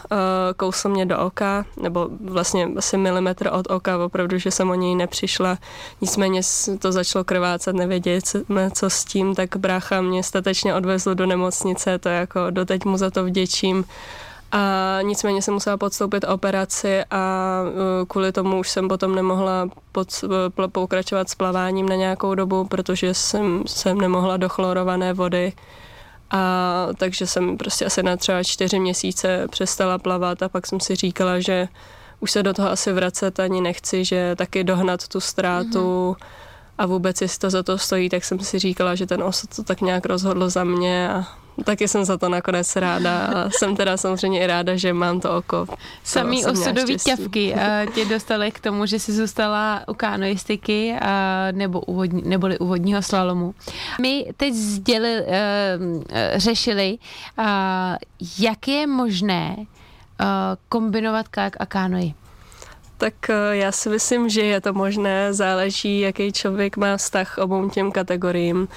kousl 0.57 0.89
mě 0.89 1.07
do 1.07 1.19
oka, 1.19 1.65
nebo 1.83 2.09
vlastně 2.21 2.69
asi 2.77 2.97
milimetr 2.97 3.51
od 3.53 3.71
oka, 3.71 4.05
opravdu, 4.05 4.39
že 4.39 4.51
jsem 4.51 4.71
o 4.71 4.75
něj 4.75 4.95
nepřišla. 4.95 5.59
Nicméně 6.01 6.41
to 6.79 6.93
začalo 6.93 7.25
krvácet, 7.25 7.77
nevědět, 7.77 8.25
co 8.73 8.91
s 8.91 9.05
tím, 9.05 9.35
tak 9.35 9.57
brácha 9.57 10.01
mě 10.01 10.23
statečně 10.23 10.75
odvezl 10.75 11.15
do 11.15 11.27
nemocnice, 11.27 11.99
to 11.99 12.09
jako 12.09 12.51
doteď 12.51 12.85
mu 12.85 12.97
za 12.97 13.11
to 13.11 13.25
vděčím. 13.25 13.85
A 14.53 14.99
nicméně 15.03 15.43
jsem 15.43 15.55
musela 15.55 15.77
podstoupit 15.77 16.25
operaci 16.29 17.05
a 17.11 17.63
e, 18.03 18.07
kvůli 18.07 18.33
tomu 18.33 18.59
už 18.59 18.71
jsem 18.71 18.89
potom 18.89 19.15
nemohla 19.15 19.69
pod, 19.93 20.25
e, 20.65 20.69
pokračovat 20.69 21.31
s 21.31 21.35
plaváním 21.35 21.89
na 21.89 21.95
nějakou 21.95 22.35
dobu, 22.35 22.65
protože 22.65 23.15
jsem, 23.15 23.63
jsem 23.67 24.01
nemohla 24.01 24.37
do 24.37 24.49
chlorované 24.49 25.13
vody. 25.13 25.53
A 26.31 26.87
takže 26.97 27.27
jsem 27.27 27.59
prostě 27.59 27.85
asi 27.85 28.03
na 28.03 28.17
třeba 28.17 28.43
čtyři 28.43 28.81
měsíce 28.81 29.49
přestala 29.51 29.99
plavat 29.99 30.43
a 30.43 30.49
pak 30.49 30.67
jsem 30.67 30.81
si 30.81 30.97
říkala, 30.97 31.41
že 31.41 31.69
už 32.21 32.31
se 32.31 32.43
do 32.43 32.55
toho 32.55 32.71
asi 32.71 32.93
vracet 32.93 33.41
ani 33.41 33.61
nechci, 33.61 34.05
že 34.05 34.37
taky 34.37 34.65
dohnat 34.65 35.09
tu 35.09 35.21
ztrátu 35.21 36.17
mm-hmm. 36.19 36.27
a 36.79 36.87
vůbec 36.87 37.21
jestli 37.21 37.39
to 37.39 37.51
za 37.51 37.63
to 37.63 37.79
stojí, 37.79 38.09
tak 38.09 38.25
jsem 38.25 38.39
si 38.41 38.59
říkala, 38.59 38.95
že 38.95 39.07
ten 39.07 39.23
osud 39.23 39.57
to 39.57 39.63
tak 39.63 39.81
nějak 39.81 40.07
rozhodl 40.07 40.51
za 40.51 40.65
mě 40.65 41.11
a 41.11 41.25
Taky 41.65 41.89
jsem 41.89 42.05
za 42.05 42.19
to 42.19 42.29
nakonec 42.29 42.77
ráda 42.77 43.27
a 43.27 43.51
jsem 43.51 43.77
teda 43.77 43.97
samozřejmě 43.97 44.41
i 44.41 44.47
ráda, 44.47 44.77
že 44.77 44.93
mám 44.93 45.21
to 45.21 45.37
oko. 45.37 45.67
Samý 46.05 46.47
osudový 46.47 46.97
ťavky 46.97 47.55
tě 47.95 48.05
dostali 48.05 48.51
k 48.51 48.61
tomu, 48.61 48.87
že 48.87 48.99
jsi 48.99 49.13
zůstala 49.13 49.81
u 49.89 49.95
kanoistiky 49.95 50.97
nebo 51.53 51.81
u 51.81 51.95
vodní, 51.95 52.23
neboli 52.25 52.59
u 52.59 52.67
vodního 52.67 53.03
slalomu. 53.03 53.55
My 54.01 54.33
teď 54.37 54.55
sděli, 54.55 55.21
uh, 55.21 55.27
řešili, 56.37 56.99
jak 58.39 58.69
je 58.69 58.87
možné 58.87 59.57
kombinovat 60.69 61.29
kajak 61.29 61.57
a 61.61 61.67
kánoi. 61.67 62.15
Tak 62.99 63.15
já 63.51 63.73
si 63.73 63.89
myslím, 63.89 64.29
že 64.29 64.43
je 64.43 64.61
to 64.61 64.73
možné, 64.73 65.35
záleží, 65.35 66.01
jaký 66.01 66.33
člověk 66.33 66.77
má 66.77 66.97
vztah 66.97 67.39
obou 67.39 67.69
těm 67.69 67.93
kategoriím. 67.93 68.69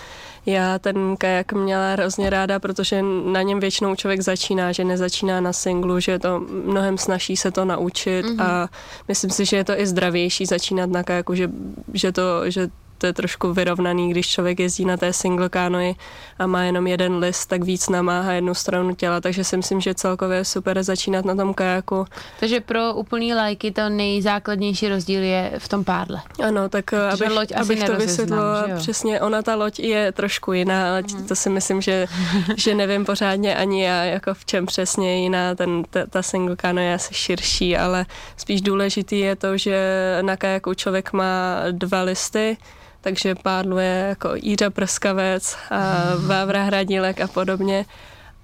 Já 0.46 0.80
ten 0.80 1.18
kajak 1.18 1.54
měla 1.54 1.92
hrozně 1.92 2.30
ráda, 2.30 2.60
protože 2.60 3.02
na 3.26 3.42
něm 3.42 3.60
většinou 3.60 3.96
člověk 3.96 4.22
začíná, 4.22 4.72
že 4.72 4.84
nezačíná 4.84 5.42
na 5.42 5.54
singlu, 5.54 6.00
že 6.00 6.12
je 6.12 6.20
to 6.20 6.40
mnohem 6.66 6.98
snaží 6.98 7.38
se 7.38 7.52
to 7.52 7.66
naučit 7.66 8.26
mm-hmm. 8.26 8.44
a 8.44 8.70
myslím 9.08 9.32
si, 9.32 9.46
že 9.46 9.58
je 9.58 9.64
to 9.64 9.80
i 9.80 9.88
zdravější 9.88 10.46
začínat 10.46 10.90
na 10.90 11.04
kajaku, 11.04 11.36
že, 11.36 11.50
že, 11.94 12.12
to, 12.12 12.52
že 12.52 12.70
to 12.98 13.06
je 13.06 13.14
trošku 13.14 13.54
vyrovnaný, 13.54 14.10
když 14.10 14.28
člověk 14.28 14.60
jezdí 14.60 14.86
na 14.86 14.98
té 14.98 15.14
single 15.14 15.50
kanoji 15.50 15.96
a 16.40 16.48
má 16.48 16.64
jenom 16.64 16.88
jeden 16.88 17.18
list, 17.18 17.46
tak 17.46 17.64
víc 17.64 17.90
namáhá 17.90 18.32
jednu 18.32 18.54
stranu 18.54 18.96
těla, 18.96 19.22
takže 19.22 19.44
si 19.44 19.58
myslím, 19.58 19.82
že 19.82 19.94
celkově 19.94 20.38
je 20.38 20.46
super 20.46 20.84
začínat 20.84 21.26
na 21.26 21.36
tom 21.36 21.54
kajaku. 21.54 22.06
Takže 22.40 22.62
pro 22.62 22.94
úplný 22.94 23.34
lajky 23.34 23.72
to 23.72 23.90
nejzákladnější 23.90 24.90
rozdíl 24.90 25.24
je 25.24 25.54
v 25.58 25.68
tom 25.68 25.84
pádle. 25.84 26.22
Ano, 26.44 26.70
tak 26.70 26.94
eh, 26.94 27.10
abych, 27.10 27.30
loď 27.30 27.52
abych 27.56 27.84
to 27.84 27.96
vysvětlila, 27.96 28.68
přesně, 28.78 29.22
ona 29.22 29.42
ta 29.42 29.56
loď 29.56 29.80
je 29.80 30.12
trošku 30.12 30.54
jiná, 30.54 30.90
ale 30.90 31.02
mm. 31.02 31.28
to 31.28 31.36
si 31.36 31.50
myslím, 31.50 31.82
že, 31.82 32.08
že 32.58 32.76
nevím 32.76 33.06
pořádně 33.06 33.56
ani 33.56 33.84
já, 33.84 34.04
jako 34.04 34.34
v 34.34 34.46
čem 34.46 34.66
přesně 34.66 35.24
jiná, 35.24 35.56
ten, 35.56 35.84
ta, 35.90 36.06
ta 36.10 36.22
single 36.22 36.56
kano 36.56 36.82
je 36.82 36.94
asi 36.94 37.14
širší, 37.14 37.78
ale 37.78 38.06
spíš 38.38 38.62
důležitý 38.62 39.20
je 39.20 39.36
to, 39.36 39.58
že 39.58 39.78
na 40.22 40.38
kajaku 40.38 40.74
člověk 40.74 41.14
má 41.14 41.60
dva 41.72 42.02
listy, 42.02 42.58
takže 43.06 43.36
pádluje 43.36 44.06
jako 44.10 44.36
Jíra 44.36 44.70
Prskavec 44.70 45.58
a 45.72 46.02
Vávra 46.26 46.64
Hradílek 46.64 47.22
a 47.22 47.28
podobně. 47.28 47.86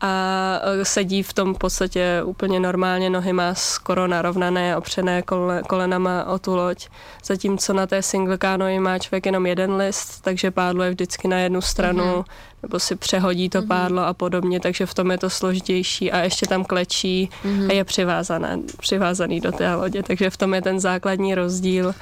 a 0.02 0.62
sedí 0.84 1.24
v 1.24 1.34
tom 1.34 1.54
v 1.54 1.58
podstatě 1.58 2.22
úplně 2.26 2.60
normálně, 2.60 3.10
nohy 3.10 3.34
má 3.34 3.56
skoro 3.56 4.08
narovnané, 4.08 4.78
opřené 4.78 5.24
kolenama 5.68 6.26
o 6.26 6.40
tu 6.40 6.56
loď. 6.56 6.88
Zatímco 7.26 7.74
na 7.74 7.88
té 7.88 8.02
single 8.02 8.38
canoe 8.38 8.80
má 8.80 9.00
člověk 9.00 9.26
jenom 9.26 9.46
jeden 9.46 9.76
list, 9.76 10.22
takže 10.22 10.52
pádlo 10.52 10.84
je 10.84 10.90
vždycky 10.90 11.28
na 11.28 11.40
jednu 11.40 11.62
stranu, 11.62 12.04
mm-hmm. 12.04 12.26
nebo 12.64 12.80
si 12.80 12.96
přehodí 12.96 13.50
to 13.50 13.62
mm-hmm. 13.62 13.68
pádlo 13.68 14.02
a 14.02 14.14
podobně, 14.14 14.60
takže 14.60 14.86
v 14.86 14.94
tom 14.94 15.12
je 15.12 15.18
to 15.18 15.30
složitější 15.30 16.12
a 16.12 16.20
ještě 16.20 16.48
tam 16.48 16.66
klečí 16.66 17.30
mm-hmm. 17.46 17.70
a 17.70 17.74
je 17.74 17.84
přivázané, 17.84 18.60
přivázaný 18.80 19.40
do 19.40 19.52
té 19.52 19.76
lodě, 19.76 20.04
takže 20.04 20.30
v 20.30 20.38
tom 20.38 20.54
je 20.54 20.62
ten 20.62 20.80
základní 20.80 21.36
rozdíl 21.36 21.94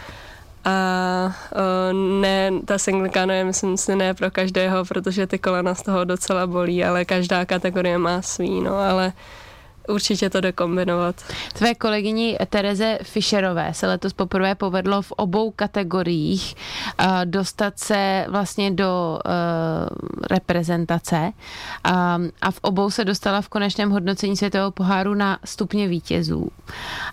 a 0.65 0.75
uh, 1.55 2.21
ne, 2.21 2.51
ta 2.65 2.77
single 2.77 3.09
je 3.33 3.43
myslím 3.43 3.77
si 3.77 3.95
ne 3.95 4.13
pro 4.13 4.31
každého, 4.31 4.85
protože 4.85 5.27
ty 5.27 5.39
kolena 5.39 5.75
z 5.75 5.81
toho 5.81 6.03
docela 6.03 6.47
bolí, 6.47 6.83
ale 6.83 7.05
každá 7.05 7.45
kategorie 7.45 7.97
má 7.97 8.21
svý, 8.21 8.61
no, 8.61 8.75
ale 8.75 9.13
určitě 9.89 10.29
to 10.29 10.41
jde 10.41 10.51
kombinovat. 10.51 11.15
Tvé 11.53 11.75
kolegyni 11.75 12.38
Tereze 12.50 13.00
Fischerové 13.03 13.74
se 13.74 13.88
letos 13.88 14.13
poprvé 14.13 14.55
povedlo 14.55 15.01
v 15.01 15.12
obou 15.12 15.51
kategoriích 15.51 16.55
uh, 17.00 17.05
dostat 17.25 17.79
se 17.79 18.25
vlastně 18.29 18.72
do 18.72 19.19
uh, 19.25 19.31
reprezentace 20.29 21.17
um, 21.17 22.31
a 22.41 22.51
v 22.51 22.60
obou 22.62 22.89
se 22.89 23.05
dostala 23.05 23.41
v 23.41 23.50
konečném 23.50 23.89
hodnocení 23.91 24.38
světového 24.38 24.72
poháru 24.72 25.13
na 25.13 25.39
stupně 25.46 25.88
vítězů. 25.88 26.50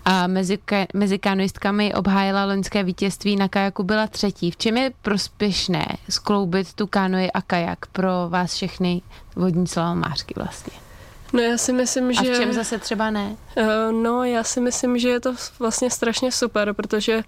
A 0.05 0.27
mezi, 0.27 0.57
mezi 0.93 1.19
kanoistkami 1.19 1.93
obhájila 1.93 2.45
loňské 2.45 2.83
vítězství 2.83 3.35
na 3.35 3.47
kajaku 3.47 3.83
byla 3.83 4.07
třetí. 4.07 4.51
V 4.51 4.57
čem 4.57 4.77
je 4.77 4.91
prospěšné 5.01 5.85
skloubit 6.09 6.73
tu 6.73 6.87
kanoji 6.87 7.31
a 7.31 7.41
kajak 7.41 7.85
pro 7.85 8.09
vás 8.29 8.53
všechny 8.53 9.01
vodní 9.35 9.67
slalomářky 9.67 10.33
vlastně? 10.37 10.86
No 11.33 11.39
já 11.39 11.57
si 11.57 11.73
myslím, 11.73 12.13
že... 12.13 12.31
A 12.31 12.33
v 12.33 12.37
čem 12.37 12.53
zase 12.53 12.77
třeba 12.77 13.09
ne? 13.09 13.35
Uh, 13.57 13.91
no 13.91 14.23
já 14.23 14.43
si 14.43 14.61
myslím, 14.61 14.97
že 14.97 15.09
je 15.09 15.19
to 15.19 15.33
vlastně 15.59 15.89
strašně 15.89 16.31
super, 16.31 16.73
protože 16.73 17.17
uh, 17.17 17.23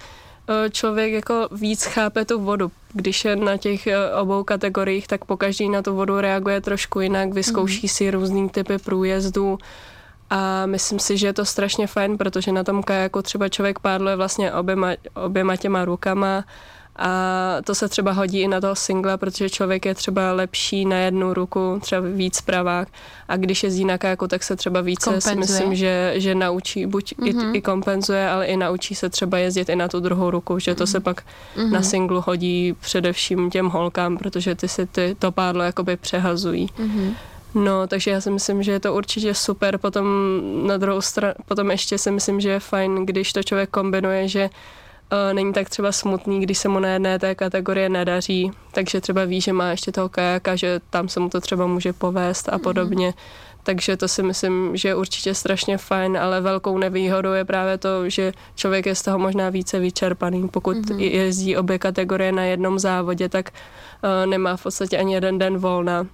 člověk 0.72 1.14
jako 1.14 1.48
víc 1.52 1.84
chápe 1.84 2.26
tu 2.26 2.40
vodu. 2.40 2.72
Když 2.94 3.26
je 3.26 3.36
na 3.36 3.58
těch 3.58 3.88
uh, 3.88 4.22
obou 4.22 4.44
kategoriích, 4.44 5.08
tak 5.08 5.26
po 5.26 5.38
každý 5.38 5.70
na 5.70 5.82
tu 5.82 5.96
vodu 5.96 6.22
reaguje 6.22 6.62
trošku 6.62 7.00
jinak, 7.00 7.34
vyzkouší 7.34 7.86
mm. 7.86 7.90
si 7.90 8.12
různý 8.12 8.50
typy 8.50 8.78
průjezdů 8.78 9.58
a 10.30 10.66
myslím 10.66 11.00
si, 11.00 11.18
že 11.18 11.28
je 11.28 11.34
to 11.34 11.46
strašně 11.46 11.88
fajn, 11.88 12.18
protože 12.18 12.52
na 12.52 12.64
tom 12.64 12.84
kajaku 12.84 13.22
třeba 13.22 13.50
člověk 13.50 13.80
pádluje 13.80 14.16
vlastně 14.16 14.54
oběma, 14.54 14.92
oběma 15.14 15.56
těma 15.56 15.86
rukama 15.86 16.44
a 17.00 17.58
to 17.64 17.76
se 17.76 17.90
třeba 17.90 18.12
hodí 18.12 18.42
i 18.42 18.48
na 18.48 18.62
toho 18.62 18.76
singla, 18.76 19.18
protože 19.18 19.50
člověk 19.50 19.86
je 19.86 19.96
třeba 19.96 20.32
lepší 20.32 20.86
na 20.86 20.98
jednu 20.98 21.34
ruku, 21.34 21.80
třeba 21.82 22.02
víc 22.02 22.42
pravák. 22.42 22.88
A 23.28 23.38
když 23.38 23.64
jezdí 23.64 23.86
na 23.86 23.98
kajaku, 23.98 24.28
tak 24.28 24.44
se 24.44 24.56
třeba 24.56 24.82
více 24.82 25.10
kompenzuje. 25.10 25.34
si 25.34 25.40
myslím, 25.40 25.76
že, 25.76 26.14
že 26.16 26.36
naučí, 26.36 26.86
buď 26.86 27.14
mm-hmm. 27.14 27.28
i, 27.28 27.34
mhm. 27.34 27.56
i 27.56 27.62
kompenzuje, 27.62 28.30
ale 28.30 28.46
i 28.46 28.58
naučí 28.58 28.96
se 28.96 29.10
třeba 29.10 29.38
jezdit 29.38 29.70
i 29.70 29.76
na 29.76 29.88
tu 29.88 30.00
druhou 30.00 30.32
ruku, 30.32 30.60
že 30.60 30.76
to 30.76 30.84
mm-hmm. 30.84 30.92
se 30.92 31.00
pak 31.00 31.22
mm-hmm. 31.56 31.72
na 31.72 31.82
singlu 31.82 32.24
hodí 32.28 32.76
především 32.80 33.50
těm 33.50 33.68
holkám, 33.68 34.18
protože 34.18 34.56
ty 34.56 34.68
si 34.68 34.86
ty, 34.86 35.16
to 35.20 35.32
pádlo 35.32 35.64
jakoby 35.64 35.98
přehazují. 35.98 36.68
Mm-hmm. 36.68 37.14
No, 37.56 37.88
takže 37.88 38.12
já 38.12 38.22
si 38.22 38.32
myslím, 38.32 38.64
že 38.64 38.72
je 38.72 38.80
to 38.80 38.94
určitě 38.94 39.34
super. 39.34 39.78
Potom 39.78 40.06
na 40.68 40.78
druhou 40.78 41.02
stranu, 41.02 41.34
potom 41.46 41.72
ještě 41.72 41.98
si 41.98 42.12
myslím, 42.12 42.42
že 42.42 42.50
je 42.50 42.60
fajn, 42.60 43.06
když 43.06 43.34
to 43.34 43.44
člověk 43.44 43.70
kombinuje, 43.70 44.28
že 44.28 44.44
uh, 44.44 44.50
není 45.34 45.54
tak 45.54 45.70
třeba 45.70 45.92
smutný, 45.92 46.42
když 46.42 46.58
se 46.58 46.70
mu 46.70 46.80
na 46.80 46.90
jedné 46.90 47.20
té 47.20 47.36
kategorie 47.36 47.90
nedaří, 47.90 48.52
takže 48.72 49.02
třeba 49.02 49.26
ví, 49.26 49.42
že 49.42 49.54
má 49.54 49.70
ještě 49.70 49.92
toho 49.92 50.10
kajaka, 50.10 50.56
že 50.56 50.80
tam 50.90 51.10
se 51.10 51.20
mu 51.20 51.30
to 51.30 51.42
třeba 51.42 51.68
může 51.68 51.94
povést 51.94 52.50
a 52.50 52.56
mhm. 52.56 52.62
podobně. 52.62 53.10
Mm-hmm. 53.10 53.50
Takže 53.64 53.98
to 53.98 54.08
si 54.08 54.24
myslím, 54.24 54.78
že 54.78 54.88
je 54.88 54.96
určitě 54.96 55.36
strašně 55.36 55.78
fajn, 55.78 56.18
ale 56.18 56.42
velkou 56.42 56.78
nevýhodou 56.78 57.32
je 57.32 57.46
právě 57.46 57.78
to, 57.78 58.10
že 58.10 58.34
člověk 58.56 58.86
je 58.86 58.96
z 58.96 59.02
toho 59.02 59.20
možná 59.20 59.50
více 59.50 59.80
vyčerpaný. 59.80 60.48
Pokud 60.48 60.78
mm-hmm. 60.78 61.00
jezdí 61.00 61.58
obě 61.58 61.80
kategorie 61.80 62.32
na 62.32 62.44
jednom 62.44 62.80
závodě, 62.80 63.30
tak 63.30 63.50
uh, 64.04 64.30
nemá 64.30 64.58
v 64.58 64.64
podstatě 64.64 64.98
ani 64.98 65.14
jeden 65.14 65.38
den 65.38 65.58
volna 65.58 66.08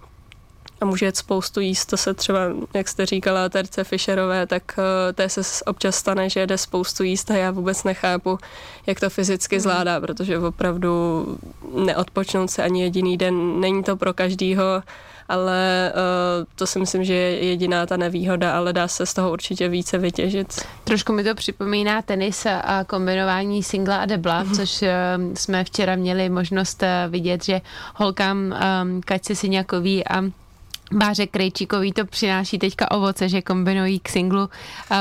a 0.81 0.85
může 0.85 1.05
jet 1.05 1.17
spoustu 1.17 1.59
jíst. 1.59 1.85
To 1.85 1.97
se 1.97 2.13
třeba, 2.13 2.39
jak 2.73 2.87
jste 2.87 3.05
říkala, 3.05 3.49
Terce 3.49 3.83
Fischerové, 3.83 4.47
tak 4.47 4.63
uh, 4.77 4.83
té 5.13 5.29
se 5.29 5.41
občas 5.65 5.95
stane, 5.95 6.29
že 6.29 6.39
jede 6.39 6.57
spoustu 6.57 7.03
jíst 7.03 7.31
a 7.31 7.35
já 7.35 7.51
vůbec 7.51 7.83
nechápu, 7.83 8.37
jak 8.87 8.99
to 8.99 9.09
fyzicky 9.09 9.55
mhm. 9.55 9.61
zvládá, 9.61 10.01
protože 10.01 10.39
opravdu 10.39 11.25
neodpočnout 11.85 12.51
se 12.51 12.63
ani 12.63 12.81
jediný 12.81 13.17
den, 13.17 13.59
není 13.59 13.83
to 13.83 13.97
pro 13.97 14.13
každýho, 14.13 14.83
ale 15.29 15.91
uh, 15.95 16.45
to 16.55 16.67
si 16.67 16.79
myslím, 16.79 17.03
že 17.03 17.13
je 17.13 17.45
jediná 17.45 17.85
ta 17.85 17.97
nevýhoda, 17.97 18.57
ale 18.57 18.73
dá 18.73 18.87
se 18.87 19.05
z 19.05 19.13
toho 19.13 19.31
určitě 19.31 19.69
více 19.69 19.97
vytěžit. 19.97 20.65
Trošku 20.83 21.13
mi 21.13 21.23
to 21.23 21.35
připomíná 21.35 22.01
tenis 22.01 22.45
a 22.45 22.83
kombinování 22.87 23.63
singla 23.63 23.97
a 23.97 24.05
debla, 24.05 24.43
mm-hmm. 24.43 24.55
což 24.55 24.81
uh, 24.81 24.87
jsme 25.33 25.63
včera 25.63 25.95
měli 25.95 26.29
možnost 26.29 26.83
uh, 26.83 27.11
vidět, 27.11 27.43
že 27.43 27.61
holkám 27.95 28.37
um, 28.37 29.01
Kaťce 29.01 29.35
Syňakový 29.35 30.07
a 30.07 30.23
Báře 30.91 31.27
Krejčíkový 31.27 31.91
to 31.91 32.05
přináší 32.05 32.59
teďka 32.59 32.91
ovoce, 32.91 33.29
že 33.29 33.41
kombinují 33.41 33.99
k 33.99 34.09
singlu 34.09 34.49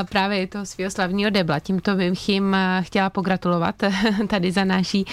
právě 0.09 0.47
toho 0.47 0.65
svého 0.65 0.91
slavního 0.91 1.29
debla. 1.29 1.59
Tímto 1.59 1.95
bych 1.95 2.29
jim 2.29 2.57
chtěla 2.81 3.09
pogratulovat 3.09 3.75
tady 4.27 4.51
za 4.51 4.63
naší 4.63 5.05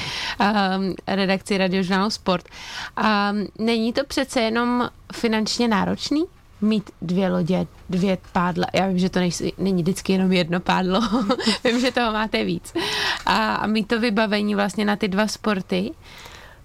redakci 1.06 1.58
radiožurnálu 1.58 2.10
Sport. 2.10 2.48
A 2.96 3.32
není 3.58 3.92
to 3.92 4.04
přece 4.04 4.40
jenom 4.40 4.88
finančně 5.12 5.68
náročný? 5.68 6.24
mít 6.62 6.90
dvě 7.02 7.28
lodě, 7.28 7.66
dvě 7.90 8.18
pádla. 8.32 8.66
Já 8.74 8.86
vím, 8.86 8.98
že 8.98 9.08
to 9.08 9.18
nejsi, 9.18 9.52
není 9.58 9.82
vždycky 9.82 10.12
jenom 10.12 10.32
jedno 10.32 10.60
pádlo, 10.60 11.00
vím, 11.64 11.80
že 11.80 11.92
toho 11.92 12.12
máte 12.12 12.44
víc. 12.44 12.72
A, 13.26 13.54
a 13.54 13.66
mít 13.66 13.88
to 13.88 14.00
vybavení 14.00 14.54
vlastně 14.54 14.84
na 14.84 14.96
ty 14.96 15.08
dva 15.08 15.26
sporty 15.26 15.90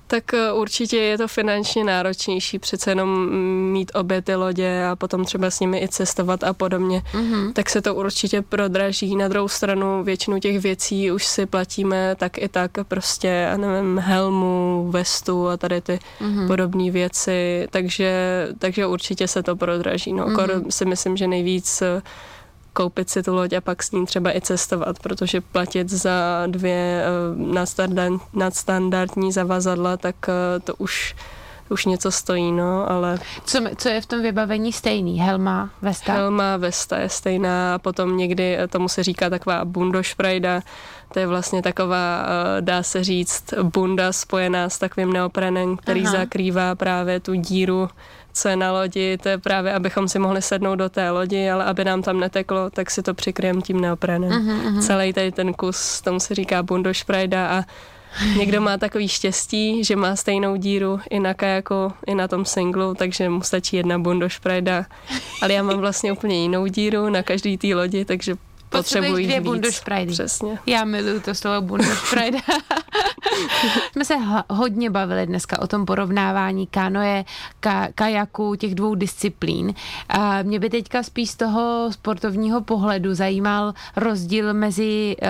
tak 0.07 0.33
eh, 0.33 0.51
určitě 0.51 0.97
je 0.97 1.17
to 1.17 1.27
finančně 1.27 1.83
náročnější 1.83 2.59
přece 2.59 2.91
jenom 2.91 3.29
mít 3.71 3.91
obě 3.95 4.21
ty 4.21 4.35
lodě 4.35 4.85
a 4.91 4.95
potom 4.95 5.25
třeba 5.25 5.51
s 5.51 5.59
nimi 5.59 5.83
i 5.83 5.87
cestovat 5.87 6.43
a 6.43 6.53
podobně. 6.53 7.03
Mm-hmm. 7.13 7.53
Tak 7.53 7.69
se 7.69 7.81
to 7.81 7.95
určitě 7.95 8.41
prodraží. 8.41 9.15
Na 9.15 9.27
druhou 9.27 9.47
stranu 9.47 10.03
většinu 10.03 10.39
těch 10.39 10.59
věcí 10.59 11.11
už 11.11 11.25
si 11.25 11.45
platíme 11.45 12.15
tak 12.15 12.37
i 12.37 12.47
tak 12.47 12.71
prostě, 12.87 13.27
já 13.27 13.57
nevím, 13.57 13.97
helmu, 13.97 14.87
vestu 14.91 15.47
a 15.47 15.57
tady 15.57 15.81
ty 15.81 15.99
mm-hmm. 16.21 16.47
podobné 16.47 16.91
věci. 16.91 17.67
Takže, 17.69 18.11
takže 18.59 18.85
určitě 18.85 19.27
se 19.27 19.43
to 19.43 19.55
prodraží. 19.55 20.13
No, 20.13 20.27
mm-hmm. 20.27 20.69
si 20.69 20.85
myslím, 20.85 21.17
že 21.17 21.27
nejvíc 21.27 21.81
eh, 21.81 22.01
koupit 22.77 23.09
si 23.09 23.23
tu 23.23 23.33
loď 23.35 23.53
a 23.53 23.61
pak 23.61 23.83
s 23.83 23.91
ní 23.91 24.05
třeba 24.05 24.35
i 24.37 24.41
cestovat, 24.41 24.99
protože 24.99 25.41
platit 25.41 25.89
za 25.89 26.43
dvě 26.47 27.03
uh, 27.33 28.17
nadstandardní 28.33 29.31
zavazadla, 29.31 29.97
tak 29.97 30.15
uh, 30.27 30.33
to 30.63 30.75
už 30.75 31.15
už 31.69 31.85
něco 31.85 32.11
stojí, 32.11 32.51
no, 32.51 32.91
ale... 32.91 33.19
Co, 33.45 33.59
co 33.75 33.89
je 33.89 34.01
v 34.01 34.05
tom 34.05 34.21
vybavení 34.21 34.73
stejný? 34.73 35.19
Helma, 35.19 35.69
vesta? 35.81 36.13
Helma, 36.13 36.57
vesta 36.57 36.97
je 36.97 37.09
stejná 37.09 37.75
a 37.75 37.79
potom 37.79 38.17
někdy 38.17 38.57
tomu 38.69 38.89
se 38.89 39.03
říká 39.03 39.29
taková 39.29 39.65
bundošprajda, 39.65 40.61
to 41.13 41.19
je 41.19 41.27
vlastně 41.27 41.61
taková, 41.61 42.25
dá 42.59 42.83
se 42.83 43.03
říct, 43.03 43.53
bunda 43.63 44.13
spojená 44.13 44.69
s 44.69 44.77
takovým 44.77 45.13
neoprenem, 45.13 45.77
který 45.77 46.03
Aha. 46.05 46.11
zakrývá 46.11 46.75
právě 46.75 47.19
tu 47.19 47.33
díru 47.33 47.89
co 48.37 48.49
je 48.49 48.55
na 48.55 48.71
lodi, 48.71 49.17
to 49.17 49.29
je 49.29 49.37
právě, 49.37 49.73
abychom 49.73 50.07
si 50.07 50.19
mohli 50.19 50.41
sednout 50.41 50.75
do 50.75 50.89
té 50.89 51.09
lodi, 51.09 51.49
ale 51.49 51.65
aby 51.65 51.85
nám 51.85 52.01
tam 52.01 52.19
neteklo, 52.19 52.69
tak 52.69 52.91
si 52.91 53.03
to 53.03 53.13
přikryjem 53.13 53.61
tím 53.61 53.81
neoprenem. 53.81 54.31
Uh-huh, 54.31 54.61
uh-huh. 54.61 54.81
Celý 54.81 55.13
tady 55.13 55.31
ten 55.31 55.53
kus, 55.53 56.01
tomu 56.01 56.19
se 56.19 56.35
říká 56.35 56.63
bundošprajda 56.63 57.47
a 57.47 57.63
Někdo 58.37 58.61
má 58.61 58.77
takový 58.77 59.07
štěstí, 59.07 59.83
že 59.83 59.95
má 59.95 60.15
stejnou 60.15 60.55
díru 60.55 60.99
i 61.09 61.19
na 61.19 61.33
kajaku, 61.33 61.93
i 62.07 62.15
na 62.15 62.27
tom 62.27 62.45
singlu, 62.45 62.93
takže 62.93 63.29
mu 63.29 63.41
stačí 63.41 63.75
jedna 63.75 63.99
bundošprajda. 63.99 64.85
Ale 65.41 65.53
já 65.53 65.63
mám 65.63 65.79
vlastně 65.79 66.11
úplně 66.11 66.41
jinou 66.41 66.65
díru 66.65 67.09
na 67.09 67.23
každý 67.23 67.57
té 67.57 67.75
lodi, 67.75 68.05
takže 68.05 68.35
potřebují 68.69 69.25
dvě 69.25 69.41
bundošprajdy. 69.41 70.11
Přesně. 70.11 70.59
Já 70.65 70.85
miluju 70.85 71.19
to 71.19 71.35
slovo 71.35 71.61
bundošprajda. 71.61 72.39
Jsme 73.91 74.05
se 74.05 74.15
hodně 74.49 74.89
bavili 74.89 75.25
dneska 75.25 75.61
o 75.61 75.67
tom 75.67 75.85
porovnávání 75.85 76.67
kanoje, 76.67 77.25
ka, 77.59 77.87
kajaku, 77.95 78.55
těch 78.55 78.75
dvou 78.75 78.95
disciplín. 78.95 79.73
A 80.09 80.43
mě 80.43 80.59
by 80.59 80.69
teďka 80.69 81.03
spíš 81.03 81.29
z 81.29 81.35
toho 81.35 81.89
sportovního 81.91 82.61
pohledu 82.61 83.13
zajímal 83.13 83.73
rozdíl 83.95 84.53
mezi 84.53 85.15
uh, 85.21 85.27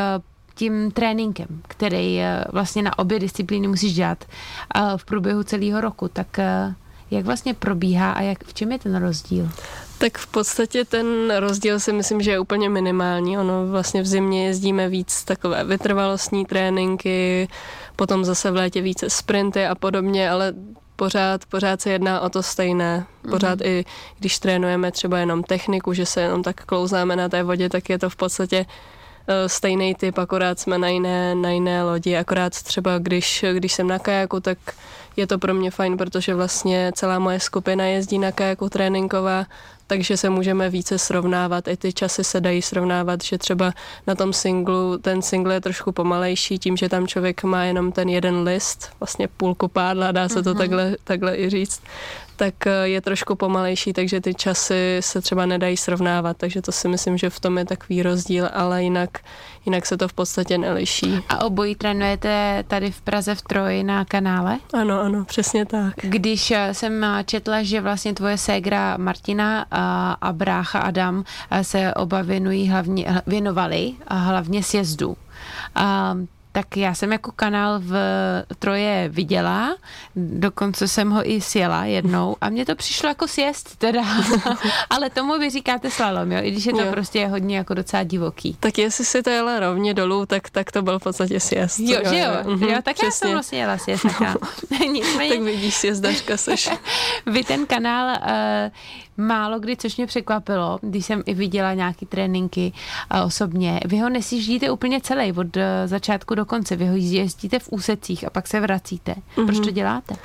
tím 0.55 0.91
tréninkem, 0.91 1.47
který 1.67 2.17
uh, 2.17 2.23
vlastně 2.51 2.81
na 2.81 2.99
obě 2.99 3.19
disciplíny 3.19 3.67
musíš 3.67 3.93
dělat 3.93 4.25
uh, 4.25 4.97
v 4.97 5.05
průběhu 5.05 5.43
celého 5.43 5.81
roku. 5.81 6.07
Tak 6.07 6.39
jak 7.11 7.25
vlastně 7.25 7.53
probíhá 7.53 8.11
a 8.11 8.21
jak, 8.21 8.43
v 8.43 8.53
čem 8.53 8.71
je 8.71 8.79
ten 8.79 8.95
rozdíl? 8.95 9.49
Tak 9.97 10.17
v 10.17 10.27
podstatě 10.27 10.85
ten 10.85 11.33
rozdíl 11.37 11.79
si 11.79 11.93
myslím, 11.93 12.21
že 12.21 12.31
je 12.31 12.39
úplně 12.39 12.69
minimální. 12.69 13.37
Ono 13.37 13.67
vlastně 13.67 14.01
v 14.01 14.07
zimě 14.07 14.45
jezdíme 14.45 14.89
víc 14.89 15.23
takové 15.23 15.63
vytrvalostní 15.63 16.45
tréninky, 16.45 17.47
potom 17.95 18.25
zase 18.25 18.51
v 18.51 18.55
létě 18.55 18.81
více 18.81 19.09
sprinty 19.09 19.65
a 19.65 19.75
podobně, 19.75 20.29
ale 20.29 20.53
pořád, 20.95 21.45
pořád 21.45 21.81
se 21.81 21.89
jedná 21.89 22.21
o 22.21 22.29
to 22.29 22.43
stejné. 22.43 23.05
Pořád 23.29 23.59
mm-hmm. 23.59 23.67
i 23.67 23.85
když 24.19 24.39
trénujeme 24.39 24.91
třeba 24.91 25.19
jenom 25.19 25.43
techniku, 25.43 25.93
že 25.93 26.05
se 26.05 26.21
jenom 26.21 26.43
tak 26.43 26.65
klouzáme 26.65 27.15
na 27.15 27.29
té 27.29 27.43
vodě, 27.43 27.69
tak 27.69 27.89
je 27.89 27.99
to 27.99 28.09
v 28.09 28.15
podstatě 28.15 28.65
Eh, 29.29 29.49
stejný 29.49 29.95
typ, 29.95 30.17
akorát 30.17 30.59
jsme 30.59 30.77
na 30.77 30.87
jiné, 30.87 31.35
na 31.35 31.49
jiné 31.49 31.83
lodi, 31.83 32.17
akorát 32.17 32.63
třeba 32.63 32.97
když, 32.97 33.45
když 33.53 33.73
jsem 33.73 33.87
na 33.87 33.99
kajaku, 33.99 34.39
tak 34.39 34.57
je 35.15 35.27
to 35.27 35.39
pro 35.39 35.53
mě 35.53 35.71
fajn, 35.71 35.97
protože 35.97 36.35
vlastně 36.35 36.91
celá 36.95 37.19
moje 37.19 37.39
skupina 37.39 37.85
jezdí 37.85 38.19
na 38.19 38.31
kajaku 38.31 38.69
tréninková, 38.69 39.45
takže 39.87 40.17
se 40.17 40.29
můžeme 40.29 40.69
více 40.69 40.97
srovnávat. 40.97 41.67
I 41.67 41.77
ty 41.77 41.93
časy 41.93 42.23
se 42.23 42.41
dají 42.41 42.61
srovnávat, 42.61 43.23
že 43.23 43.37
třeba 43.37 43.73
na 44.07 44.15
tom 44.15 44.33
singlu, 44.33 44.97
ten 44.97 45.21
single 45.21 45.53
je 45.53 45.61
trošku 45.61 45.91
pomalejší 45.91 46.59
tím, 46.59 46.77
že 46.77 46.89
tam 46.89 47.07
člověk 47.07 47.43
má 47.43 47.63
jenom 47.63 47.91
ten 47.91 48.09
jeden 48.09 48.41
list, 48.41 48.89
vlastně 48.99 49.27
půlku 49.27 49.67
pádla, 49.67 50.11
dá 50.11 50.29
se 50.29 50.43
to 50.43 50.53
mm-hmm. 50.53 50.57
takhle, 50.57 50.95
takhle 51.03 51.37
i 51.37 51.49
říct, 51.49 51.81
tak 52.37 52.67
eh, 52.67 52.71
je 52.87 53.01
trošku 53.01 53.35
pomalejší, 53.35 53.93
takže 53.93 54.21
ty 54.21 54.33
časy 54.33 54.97
se 54.99 55.21
třeba 55.21 55.45
nedají 55.45 55.77
srovnávat, 55.77 56.37
takže 56.37 56.61
to 56.61 56.71
si 56.71 56.87
myslím, 56.87 57.17
že 57.17 57.29
v 57.29 57.39
tom 57.39 57.57
je 57.57 57.65
takový 57.65 58.03
rozdíl, 58.03 58.49
ale 58.53 58.83
jinak, 58.83 59.09
jinak 59.65 59.85
se 59.85 59.97
to 59.97 60.07
v 60.07 60.13
podstatě 60.13 60.57
neliší. 60.57 61.19
A 61.29 61.45
obojí 61.45 61.75
trénujete 61.75 62.63
tady 62.67 62.91
v 62.91 63.01
Praze 63.01 63.35
v 63.35 63.41
Troji 63.41 63.83
na 63.83 64.05
kanále? 64.05 64.59
Ano, 64.73 65.01
ano, 65.01 65.25
přesně 65.25 65.65
tak. 65.65 65.93
Když 66.01 66.51
eh, 66.51 66.73
jsem 66.73 67.05
četla, 67.25 67.63
že 67.63 67.81
vlastně 67.81 68.13
tvoje 68.13 68.37
ségra 68.37 68.97
Martina 68.97 69.65
a, 69.71 70.33
brácha 70.33 70.79
Adam 70.79 71.23
eh, 71.51 71.63
se 71.63 71.93
oba 71.93 72.21
věnují 72.21 72.69
hlavně, 72.69 73.21
věnovali 73.27 73.93
hlavně 74.07 74.63
sjezdu. 74.63 75.17
A 75.75 76.17
tak 76.57 76.77
já 76.77 76.93
jsem 76.93 77.11
jako 77.11 77.31
kanál 77.31 77.79
v 77.79 77.93
Troje 78.59 79.09
viděla, 79.09 79.75
dokonce 80.15 80.87
jsem 80.87 81.09
ho 81.09 81.29
i 81.29 81.41
sjela 81.41 81.85
jednou 81.85 82.35
a 82.41 82.49
mně 82.49 82.65
to 82.65 82.75
přišlo 82.75 83.09
jako 83.09 83.27
sjezd 83.27 83.75
teda, 83.75 84.03
ale 84.89 85.09
tomu 85.09 85.39
vy 85.39 85.49
říkáte 85.49 85.91
slalom, 85.91 86.31
jo, 86.31 86.39
i 86.43 86.51
když 86.51 86.65
je 86.65 86.73
to 86.73 86.81
jo. 86.81 86.91
prostě 86.91 87.27
hodně 87.27 87.57
jako 87.57 87.73
docela 87.73 88.03
divoký. 88.03 88.57
Tak 88.59 88.77
jestli 88.77 89.05
si 89.05 89.23
to 89.23 89.29
jela 89.29 89.59
rovně 89.59 89.93
dolů, 89.93 90.25
tak, 90.25 90.49
tak 90.49 90.71
to 90.71 90.81
byl 90.81 90.99
v 90.99 91.03
podstatě 91.03 91.39
sjezd. 91.39 91.79
Jo, 91.79 91.99
že 92.09 92.19
jo, 92.19 92.25
jo, 92.45 92.67
jo 92.67 92.81
tak 92.83 92.95
Přesně. 92.95 93.05
já 93.05 93.11
jsem 93.11 93.31
vlastně 93.31 93.59
jela 93.59 93.77
sjezd. 93.77 94.05
Nicméně... 94.91 95.35
tak 95.35 95.43
vidíš, 95.43 95.75
sjezdařka 95.75 96.37
seš. 96.37 96.69
vy 97.25 97.43
ten 97.43 97.65
kanál 97.65 98.17
uh, 98.21 98.71
málo 99.17 99.59
kdy, 99.59 99.77
což 99.77 99.97
mě 99.97 100.07
překvapilo, 100.07 100.79
když 100.81 101.05
jsem 101.05 101.23
i 101.25 101.33
viděla 101.33 101.73
nějaký 101.73 102.05
tréninky 102.05 102.73
uh, 103.13 103.25
osobně, 103.25 103.79
vy 103.85 103.97
ho 103.97 104.09
nesjíždíte 104.09 104.71
úplně 104.71 105.01
celý 105.01 105.31
od 105.31 105.55
uh, 105.55 105.61
začátku 105.85 106.35
do 106.35 106.45
konce, 106.45 106.75
vy 106.75 106.85
ho 106.85 106.95
jezdíte 106.95 107.59
v 107.59 107.69
úsecích 107.71 108.27
a 108.27 108.29
pak 108.29 108.47
se 108.47 108.59
vracíte. 108.59 109.11
Mm-hmm. 109.11 109.45
Proč 109.45 109.59
to 109.59 109.71
děláte? 109.71 110.15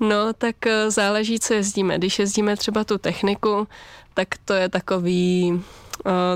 No, 0.00 0.32
tak 0.38 0.56
uh, 0.66 0.90
záleží, 0.90 1.40
co 1.40 1.54
jezdíme. 1.54 1.98
Když 1.98 2.18
jezdíme 2.18 2.56
třeba 2.56 2.84
tu 2.84 2.98
techniku, 2.98 3.68
tak 4.14 4.28
to 4.44 4.52
je 4.52 4.68
takový 4.68 5.62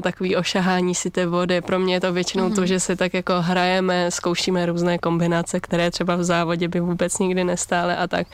takový 0.03 0.37
ošahání 0.37 0.95
si 0.95 1.11
té 1.11 1.27
vody. 1.27 1.61
Pro 1.61 1.79
mě 1.79 1.95
je 1.95 2.01
to 2.01 2.13
většinou 2.13 2.49
mm-hmm. 2.49 2.55
to, 2.55 2.61
mhm. 2.61 2.67
že 2.67 2.81
si 2.81 2.97
tak 2.97 3.15
jako 3.15 3.33
hrajeme, 3.39 4.11
zkoušíme 4.11 4.67
různé 4.67 4.99
kombinace, 4.99 5.61
které 5.61 5.91
třeba 5.91 6.17
v 6.17 6.25
závodě 6.25 6.69
by 6.69 6.81
vůbec 6.81 7.19
nikdy 7.19 7.45
nestály 7.45 7.95
a 7.95 8.07
tak. 8.07 8.27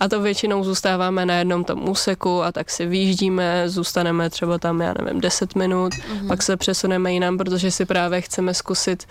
A 0.00 0.08
to 0.08 0.20
většinou 0.20 0.64
zůstáváme 0.64 1.26
na 1.26 1.38
jednom 1.38 1.64
tom 1.64 1.88
úseku 1.88 2.42
a 2.42 2.52
tak 2.52 2.70
si 2.70 2.86
výjíždíme, 2.86 3.68
zůstaneme 3.68 4.30
třeba 4.30 4.58
tam, 4.58 4.80
já 4.80 4.94
nevím, 5.00 5.20
10 5.20 5.54
minut, 5.54 5.92
mm-hmm. 5.92 6.28
pak 6.28 6.42
se 6.42 6.56
přesuneme 6.56 7.12
jinam, 7.12 7.38
protože 7.38 7.70
si 7.70 7.84
právě 7.84 8.20
chceme 8.20 8.54
zkusit 8.54 9.04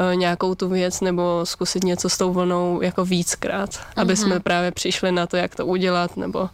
uh, 0.00 0.16
nějakou 0.16 0.54
tu 0.54 0.68
věc 0.68 1.00
nebo 1.00 1.40
zkusit 1.44 1.84
něco 1.84 2.08
s 2.08 2.18
tou 2.18 2.32
vlnou 2.32 2.82
jako 2.82 3.04
víckrát, 3.04 3.80
aby 3.96 4.12
mm-hmm. 4.12 4.22
jsme 4.22 4.40
právě 4.40 4.70
přišli 4.70 5.12
na 5.12 5.26
to, 5.26 5.36
jak 5.36 5.54
to 5.56 5.66
udělat 5.66 6.16
nebo 6.16 6.48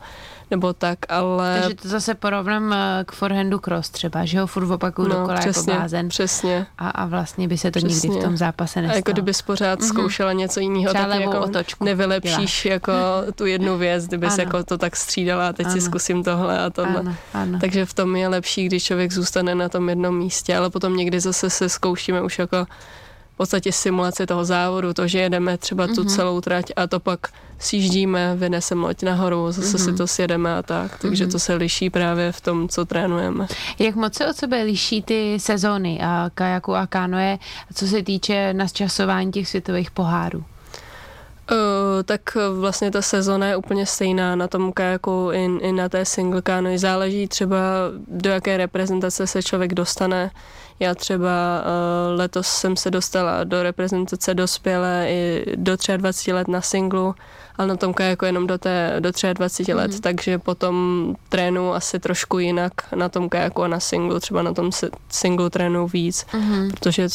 nebo 0.50 0.72
tak, 0.72 0.98
ale... 1.08 1.60
Takže 1.60 1.74
to 1.74 1.88
zase 1.88 2.14
porovnám 2.14 2.72
eh, 2.72 3.04
k 3.06 3.12
forehandu 3.12 3.58
cross 3.58 3.90
třeba, 3.90 4.24
že 4.24 4.40
ho 4.40 4.46
furt 4.46 4.70
opakuju 4.70 5.08
no, 5.08 5.14
dokola 5.14 5.34
jako 5.34 5.50
přesně, 5.50 5.72
jako 5.72 5.80
blázen. 5.80 6.08
Přesně. 6.08 6.66
A, 6.78 6.90
a 6.90 7.06
vlastně 7.06 7.48
by 7.48 7.58
se 7.58 7.70
to 7.70 7.78
přesně. 7.78 8.08
nikdy 8.08 8.20
v 8.20 8.24
tom 8.24 8.36
zápase 8.36 8.80
nestalo. 8.80 8.94
A 8.94 8.96
jako 8.96 9.12
kdybys 9.12 9.42
pořád 9.42 9.80
mm-hmm. 9.80 9.88
zkoušela 9.88 10.32
něco 10.32 10.60
jiného, 10.60 10.92
tak 10.92 11.20
jako 11.20 11.40
otočku 11.40 11.84
nevylepšíš 11.84 12.62
dělá. 12.62 12.72
jako 12.72 12.92
tu 13.34 13.46
jednu 13.46 13.78
věc, 13.78 14.06
kdybys 14.06 14.32
ano. 14.32 14.42
jako 14.42 14.64
to 14.64 14.78
tak 14.78 14.96
střídala 14.96 15.48
a 15.48 15.52
teď 15.52 15.66
ano. 15.66 15.74
si 15.74 15.80
zkusím 15.80 16.24
tohle 16.24 16.58
a 16.58 16.70
tohle. 16.70 17.00
Ano, 17.00 17.16
ano. 17.34 17.58
Takže 17.60 17.86
v 17.86 17.94
tom 17.94 18.16
je 18.16 18.28
lepší, 18.28 18.66
když 18.66 18.84
člověk 18.84 19.12
zůstane 19.12 19.54
na 19.54 19.68
tom 19.68 19.88
jednom 19.88 20.18
místě, 20.18 20.56
ale 20.56 20.70
potom 20.70 20.96
někdy 20.96 21.20
zase 21.20 21.50
se 21.50 21.68
zkoušíme 21.68 22.22
už 22.22 22.38
jako 22.38 22.66
v 23.36 23.44
podstatě 23.44 23.72
simulace 23.72 24.26
toho 24.26 24.44
závodu, 24.44 24.94
to, 24.94 25.08
že 25.08 25.18
jedeme 25.18 25.58
třeba 25.58 25.86
tu 25.86 25.92
mm-hmm. 25.92 26.14
celou 26.14 26.40
trať 26.40 26.64
a 26.76 26.86
to 26.86 27.00
pak 27.00 27.20
sjíždíme, 27.58 28.36
vyneseme 28.36 28.82
loď 28.82 29.02
nahoru, 29.02 29.52
zase 29.52 29.76
mm-hmm. 29.76 29.84
si 29.84 29.88
mhm. 29.88 29.96
to 29.96 30.06
sjedeme 30.06 30.56
a 30.56 30.62
tak, 30.62 30.98
takže 30.98 31.26
mm-hmm. 31.26 31.32
to 31.32 31.38
se 31.38 31.54
liší 31.54 31.90
právě 31.90 32.32
v 32.32 32.40
tom, 32.40 32.68
co 32.68 32.84
trénujeme. 32.84 33.46
Jak 33.78 33.94
moc 33.94 34.14
se 34.14 34.26
od 34.26 34.36
sebe 34.36 34.62
liší 34.62 35.02
ty 35.02 35.40
sezóny 35.40 36.00
a 36.02 36.30
kajaku 36.34 36.74
a 36.74 36.86
kánoje, 36.86 37.38
co 37.74 37.86
se 37.86 38.02
týče 38.02 38.54
nasčasování 38.54 39.32
těch 39.32 39.48
světových 39.48 39.90
pohárů? 39.90 40.44
Uh, 41.50 41.56
tak 42.04 42.20
vlastně 42.58 42.90
ta 42.90 43.02
sezona 43.02 43.46
je 43.46 43.56
úplně 43.56 43.86
stejná 43.86 44.36
na 44.36 44.48
tom 44.48 44.72
kajaku 44.72 45.30
i, 45.32 45.44
i 45.44 45.72
na 45.72 45.88
té 45.88 46.04
single 46.04 46.42
canoe. 46.42 46.78
Záleží 46.78 47.28
třeba, 47.28 47.58
do 48.08 48.30
jaké 48.30 48.56
reprezentace 48.56 49.26
se 49.26 49.42
člověk 49.42 49.74
dostane. 49.74 50.30
Já 50.80 50.94
třeba 50.94 51.62
uh, 51.62 52.18
letos 52.18 52.46
jsem 52.46 52.76
se 52.76 52.90
dostala 52.90 53.44
do 53.44 53.62
reprezentace 53.62 54.34
dospělé 54.34 55.06
i 55.08 55.44
do 55.56 55.76
23 55.96 56.32
let 56.32 56.48
na 56.48 56.60
singlu, 56.60 57.14
ale 57.56 57.68
na 57.68 57.76
tom 57.76 57.94
kajaku 57.94 58.24
jenom 58.24 58.46
do, 58.46 58.58
té, 58.58 58.96
do 59.00 59.10
23 59.32 59.74
let, 59.74 59.90
mm. 59.92 60.00
takže 60.00 60.38
potom 60.38 61.14
trénu 61.28 61.74
asi 61.74 61.98
trošku 61.98 62.38
jinak 62.38 62.72
na 62.94 63.08
tom 63.08 63.28
kajaku 63.28 63.62
a 63.62 63.68
na 63.68 63.80
singlu, 63.80 64.20
třeba 64.20 64.42
na 64.42 64.54
tom 64.54 64.70
singlu 65.08 65.50
trénu 65.50 65.86
víc, 65.86 66.26
mm. 66.32 66.70
protože 66.70 67.08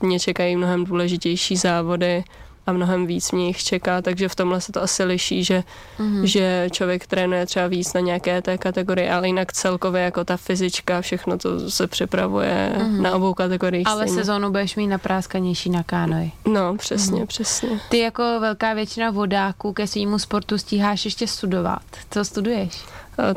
mě 0.00 0.20
čekají 0.20 0.56
mnohem 0.56 0.84
důležitější 0.84 1.56
závody, 1.56 2.24
a 2.66 2.72
mnohem 2.72 3.06
víc 3.06 3.32
mě 3.32 3.46
jich 3.46 3.64
čeká, 3.64 4.02
takže 4.02 4.28
v 4.28 4.34
tomhle 4.34 4.60
se 4.60 4.72
to 4.72 4.82
asi 4.82 5.04
liší, 5.04 5.44
že, 5.44 5.62
mm-hmm. 5.98 6.22
že 6.22 6.68
člověk 6.72 7.06
trénuje 7.06 7.46
třeba 7.46 7.66
víc 7.66 7.92
na 7.92 8.00
nějaké 8.00 8.42
té 8.42 8.58
kategorii, 8.58 9.10
ale 9.10 9.26
jinak 9.26 9.52
celkově 9.52 10.02
jako 10.02 10.24
ta 10.24 10.36
fyzička, 10.36 11.00
všechno 11.00 11.38
to 11.38 11.70
se 11.70 11.86
připravuje 11.86 12.72
mm-hmm. 12.76 13.00
na 13.00 13.14
obou 13.14 13.34
kategoriích. 13.34 13.86
Ale 13.86 14.02
stejně. 14.02 14.22
sezónu 14.22 14.50
budeš 14.50 14.76
mít 14.76 14.86
napráskanější 14.86 15.70
na 15.70 15.82
kánoj. 15.82 16.30
No, 16.46 16.76
přesně, 16.76 17.22
mm-hmm. 17.22 17.26
přesně. 17.26 17.80
Ty 17.88 17.98
jako 17.98 18.22
velká 18.40 18.74
většina 18.74 19.10
vodáků 19.10 19.72
ke 19.72 19.86
svýmu 19.86 20.18
sportu 20.18 20.58
stíháš 20.58 21.04
ještě 21.04 21.26
studovat. 21.26 21.82
Co 22.10 22.24
studuješ? 22.24 22.84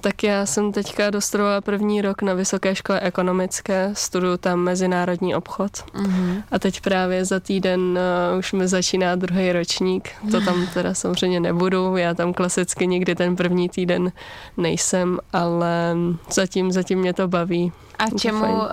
Tak 0.01 0.23
já 0.23 0.45
jsem 0.45 0.71
teďka 0.71 1.09
dostudovala 1.09 1.61
první 1.61 2.01
rok 2.01 2.21
na 2.21 2.33
Vysoké 2.33 2.75
škole 2.75 2.99
ekonomické, 2.99 3.91
studuju 3.93 4.37
tam 4.37 4.59
mezinárodní 4.59 5.35
obchod 5.35 5.71
mm-hmm. 5.71 6.43
a 6.51 6.59
teď 6.59 6.81
právě 6.81 7.25
za 7.25 7.39
týden 7.39 7.81
uh, 7.81 8.39
už 8.39 8.53
mi 8.53 8.67
začíná 8.67 9.15
druhý 9.15 9.51
ročník, 9.51 10.09
to 10.31 10.41
tam 10.41 10.67
teda 10.73 10.93
samozřejmě 10.93 11.39
nebudu, 11.39 11.97
já 11.97 12.13
tam 12.13 12.33
klasicky 12.33 12.87
nikdy 12.87 13.15
ten 13.15 13.35
první 13.35 13.69
týden 13.69 14.11
nejsem, 14.57 15.19
ale 15.33 15.95
zatím, 16.31 16.71
zatím 16.71 16.99
mě 16.99 17.13
to 17.13 17.27
baví. 17.27 17.71
A 17.99 18.09
čemu, 18.17 18.53
uh, 18.53 18.67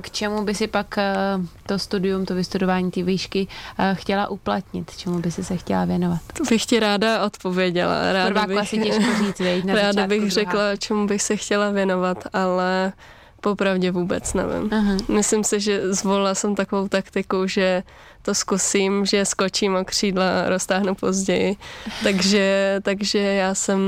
k 0.00 0.10
čemu 0.10 0.44
by 0.44 0.54
si 0.54 0.66
pak 0.66 0.98
uh, 0.98 1.44
to 1.66 1.78
studium, 1.78 2.26
to 2.26 2.34
vystudování 2.34 2.90
té 2.90 3.02
výšky 3.02 3.48
chtěla 3.94 4.28
uplatnit? 4.28 4.96
Čemu 4.96 5.18
by 5.18 5.30
si 5.30 5.44
se 5.44 5.56
chtěla 5.56 5.84
věnovat? 5.84 6.20
To 6.38 6.44
bych 6.44 6.66
ti 6.66 6.80
ráda 6.80 7.24
odpověděla. 7.24 8.12
Ráda 8.12 8.46
bych, 8.46 8.58
asi 8.58 8.78
těžko 8.78 9.24
říct, 9.24 9.64
na 9.64 9.74
ráda 9.74 10.06
bych 10.06 10.30
řekla, 10.30 10.52
řekla, 10.52 10.76
čemu 10.76 11.06
bych 11.06 11.22
se 11.22 11.36
chtěla 11.36 11.70
věnovat, 11.70 12.24
ale 12.32 12.92
popravdě 13.40 13.90
vůbec 13.90 14.34
nevím. 14.34 14.70
Aha. 14.72 14.96
Myslím 15.08 15.44
si, 15.44 15.60
že 15.60 15.92
zvolila 15.92 16.34
jsem 16.34 16.54
takovou 16.54 16.88
taktiku, 16.88 17.46
že 17.46 17.82
to 18.26 18.34
zkusím, 18.34 19.06
že 19.06 19.24
skočím 19.24 19.76
o 19.76 19.84
křídla, 19.84 20.48
roztáhnu 20.48 20.94
později. 20.94 21.56
Takže, 22.02 22.76
takže 22.82 23.18
já 23.18 23.54
jsem 23.54 23.80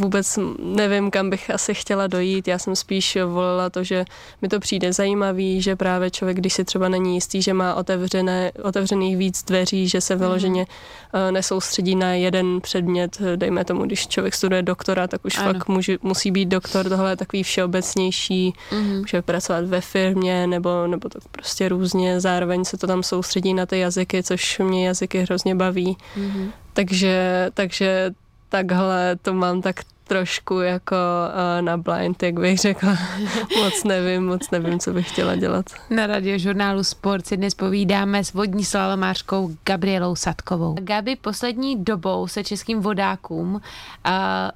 vůbec 0.00 0.38
nevím, 0.58 1.10
kam 1.10 1.30
bych 1.30 1.50
asi 1.50 1.74
chtěla 1.74 2.06
dojít. 2.06 2.48
Já 2.48 2.58
jsem 2.58 2.76
spíš 2.76 3.18
volila 3.26 3.70
to, 3.70 3.84
že 3.84 4.04
mi 4.42 4.48
to 4.48 4.60
přijde 4.60 4.92
zajímavý, 4.92 5.62
že 5.62 5.76
právě 5.76 6.10
člověk, 6.10 6.36
když 6.36 6.52
si 6.52 6.64
třeba 6.64 6.88
není 6.88 7.14
jistý, 7.14 7.42
že 7.42 7.54
má 7.54 7.74
otevřené, 7.74 8.52
otevřených 8.62 9.16
víc 9.16 9.42
dveří, 9.42 9.88
že 9.88 10.00
se 10.00 10.14
mhm. 10.14 10.20
vyloženě 10.24 10.66
mm. 11.12 11.34
nesoustředí 11.34 11.94
na 11.94 12.12
jeden 12.12 12.60
předmět. 12.60 13.18
Dejme 13.36 13.64
tomu, 13.64 13.86
když 13.86 14.08
člověk 14.08 14.34
studuje 14.34 14.62
doktora, 14.62 15.06
tak 15.06 15.24
už 15.24 15.38
ano. 15.38 15.52
fakt 15.52 15.68
může, 15.68 15.98
musí 16.02 16.30
být 16.30 16.48
doktor. 16.48 16.88
Tohle 16.88 17.12
je 17.12 17.16
takový 17.16 17.42
všeobecnější. 17.42 18.54
Mm. 18.72 18.98
Může 18.98 19.22
pracovat 19.22 19.64
ve 19.64 19.80
firmě 19.80 20.46
nebo, 20.46 20.86
nebo 20.86 21.08
tak 21.08 21.22
prostě 21.30 21.68
různě. 21.68 22.20
Zároveň 22.20 22.64
se 22.64 22.76
to 22.76 22.86
tam 22.86 23.02
soustředí 23.02 23.54
na 23.54 23.66
ty 23.66 23.75
ty 23.76 23.80
jazyky, 23.80 24.22
což 24.22 24.58
mě 24.58 24.86
jazyky 24.86 25.22
hrozně 25.22 25.54
baví. 25.54 25.96
Mm-hmm. 26.16 26.50
Takže, 26.72 27.50
takže 27.54 28.10
takhle 28.48 29.16
to 29.22 29.34
mám 29.34 29.62
tak 29.62 29.80
trošku 30.08 30.60
jako 30.60 30.96
uh, 30.96 31.62
na 31.62 31.76
blind, 31.76 32.22
jak 32.22 32.34
bych 32.34 32.58
řekla. 32.58 32.98
moc 33.62 33.84
nevím, 33.84 34.26
moc 34.26 34.50
nevím, 34.50 34.78
co 34.78 34.92
bych 34.92 35.08
chtěla 35.08 35.36
dělat. 35.36 35.66
Na 35.90 36.06
radiožurnálu 36.06 36.84
Sport 36.84 37.26
si 37.26 37.36
dnes 37.36 37.54
povídáme 37.54 38.24
s 38.24 38.32
vodní 38.32 38.64
slalomářkou 38.64 39.50
Gabrielou 39.64 40.16
Sadkovou. 40.16 40.76
Gabi, 40.80 41.16
poslední 41.16 41.84
dobou 41.84 42.26
se 42.26 42.44
českým 42.44 42.80
vodákům, 42.80 43.54
uh, 43.54 43.60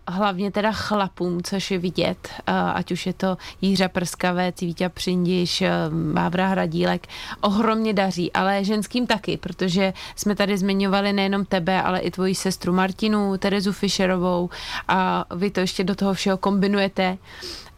hlavně 0.08 0.50
teda 0.50 0.72
chlapům, 0.72 1.42
což 1.42 1.70
je 1.70 1.78
vidět, 1.78 2.28
uh, 2.48 2.54
ať 2.74 2.92
už 2.92 3.06
je 3.06 3.12
to 3.12 3.36
Jířa 3.60 3.88
Prskavec, 3.88 4.60
Vítě 4.60 4.88
Přindiš, 4.88 5.60
uh, 5.60 6.14
Vávra 6.14 6.46
Hradílek, 6.46 7.06
ohromně 7.40 7.92
daří, 7.92 8.32
ale 8.32 8.64
ženským 8.64 9.06
taky, 9.06 9.36
protože 9.36 9.92
jsme 10.16 10.34
tady 10.34 10.58
zmiňovali 10.58 11.12
nejenom 11.12 11.44
tebe, 11.44 11.82
ale 11.82 11.98
i 11.98 12.10
tvoji 12.10 12.34
sestru 12.34 12.72
Martinu, 12.72 13.36
Terezu 13.38 13.72
Fischerovou 13.72 14.50
a 14.88 15.24
vy 15.40 15.50
to 15.50 15.60
ještě 15.60 15.84
do 15.84 15.94
toho 15.94 16.14
všeho 16.14 16.38
kombinujete. 16.38 17.18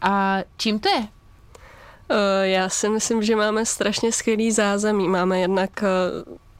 A 0.01 0.37
čím 0.57 0.79
to 0.79 0.89
je? 0.89 1.07
Eh, 2.09 2.47
já 2.47 2.69
si 2.69 2.89
myslím, 2.89 3.23
že 3.23 3.35
máme 3.35 3.65
strašně 3.65 4.11
skvělý 4.11 4.51
zázemí. 4.51 5.07
Máme 5.07 5.39
jednak 5.39 5.83
eh, 5.83 5.87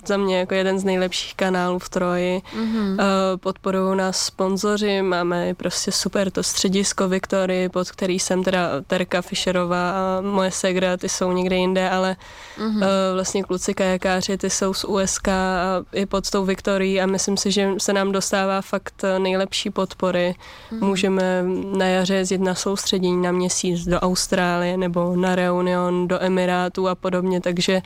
za 0.08 0.18
mě 0.18 0.40
jako 0.40 0.54
jeden 0.54 0.80
z 0.80 0.84
nejlepších 0.84 1.36
kanálů 1.36 1.80
v 1.80 1.90
Troji. 1.90 2.40
Mm-hmm. 2.40 2.98
Podporují 3.38 3.98
nás 3.98 4.20
sponzoři, 4.20 5.02
máme 5.02 5.54
prostě 5.54 5.92
super 5.92 6.32
to 6.32 6.44
středisko 6.44 7.08
Viktory, 7.08 7.70
pod 7.70 7.92
který 7.92 8.20
jsem 8.20 8.44
teda 8.44 8.70
Terka 8.88 9.22
Fischerová 9.22 9.92
a 9.92 10.22
moje 10.22 10.52
segra, 10.52 10.98
ty 10.98 11.10
jsou 11.10 11.32
někde 11.32 11.56
jinde, 11.56 11.90
ale 11.90 12.16
mm-hmm. 12.58 12.86
vlastně 13.14 13.44
kluci 13.44 13.74
kajakáři, 13.74 14.38
ty 14.38 14.50
jsou 14.50 14.74
z 14.74 14.84
USK 14.84 15.28
a 15.28 15.84
i 15.94 16.06
pod 16.06 16.30
tou 16.30 16.46
Viktorií 16.46 17.02
a 17.02 17.06
myslím 17.06 17.38
si, 17.38 17.52
že 17.52 17.70
se 17.78 17.94
nám 17.94 18.12
dostává 18.12 18.62
fakt 18.62 19.06
nejlepší 19.18 19.70
podpory. 19.70 20.36
Mm-hmm. 20.72 20.86
Můžeme 20.86 21.44
na 21.78 21.86
jaře 21.86 22.16
jezdit 22.16 22.42
na 22.42 22.56
soustředění 22.56 23.22
na 23.22 23.32
měsíc 23.32 23.86
do 23.86 24.00
Austrálie 24.00 24.78
nebo 24.78 25.16
na 25.16 25.36
Reunion, 25.36 26.08
do 26.08 26.24
Emirátů 26.24 26.88
a 26.88 26.96
podobně, 26.96 27.42
takže 27.42 27.82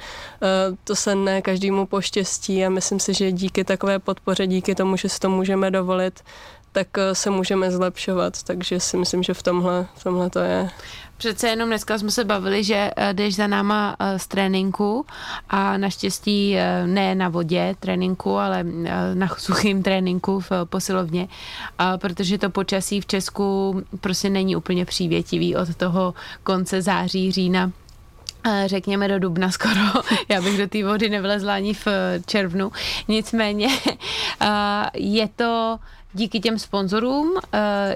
to 0.84 0.96
se 0.96 1.16
ne 1.16 1.42
každému 1.42 1.86
poštěstí 1.86 2.07
štěstí 2.08 2.66
a 2.66 2.70
myslím 2.70 3.00
si, 3.00 3.14
že 3.14 3.32
díky 3.32 3.64
takové 3.64 4.00
podpoře, 4.00 4.48
díky 4.48 4.76
tomu, 4.76 4.98
že 4.98 5.10
si 5.10 5.20
to 5.20 5.30
můžeme 5.30 5.72
dovolit, 5.72 6.24
tak 6.78 6.98
eh, 6.98 7.16
se 7.16 7.30
můžeme 7.30 7.72
zlepšovat, 7.72 8.44
takže 8.44 8.80
si 8.80 8.98
myslím, 8.98 9.24
že 9.24 9.34
v 9.34 9.44
tomhle, 9.44 9.88
v 9.96 10.04
tomhle 10.04 10.30
to 10.30 10.40
je. 10.40 10.70
Přece 11.18 11.48
jenom 11.50 11.70
dneska 11.70 11.98
jsme 11.98 12.12
se 12.12 12.24
bavili, 12.24 12.64
že 12.64 12.92
eh, 12.96 13.14
jdeš 13.14 13.36
za 13.36 13.48
náma 13.48 13.96
eh, 14.00 14.20
z 14.20 14.28
tréninku 14.28 15.06
a 15.50 15.78
naštěstí 15.78 16.56
ne 16.86 17.16
na 17.16 17.30
vodě 17.30 17.76
tréninku, 17.80 18.38
ale 18.38 18.64
na 19.14 19.28
suchým 19.38 19.84
tréninku 19.84 20.40
v 20.40 20.52
posilovně, 20.66 21.28
protože 21.98 22.38
to 22.38 22.50
počasí 22.50 23.02
v 23.02 23.06
Česku 23.06 23.76
prostě 24.02 24.30
není 24.30 24.56
úplně 24.56 24.86
přívětivý 24.86 25.56
od 25.56 25.76
toho 25.76 26.14
konce 26.44 26.82
září, 26.82 27.32
října 27.32 27.72
řekněme 28.66 29.08
do 29.08 29.20
dubna 29.20 29.52
skoro. 29.58 30.04
Já 30.30 30.42
bych 30.42 30.58
do 30.58 30.68
té 30.68 30.84
vody 30.84 31.10
nevlezla 31.10 31.54
ani 31.54 31.74
v 31.74 31.88
červnu. 32.26 32.72
Nicméně 33.08 33.68
je 34.94 35.30
to 35.36 35.80
díky 36.14 36.40
těm 36.40 36.60
sponzorům, 36.60 37.34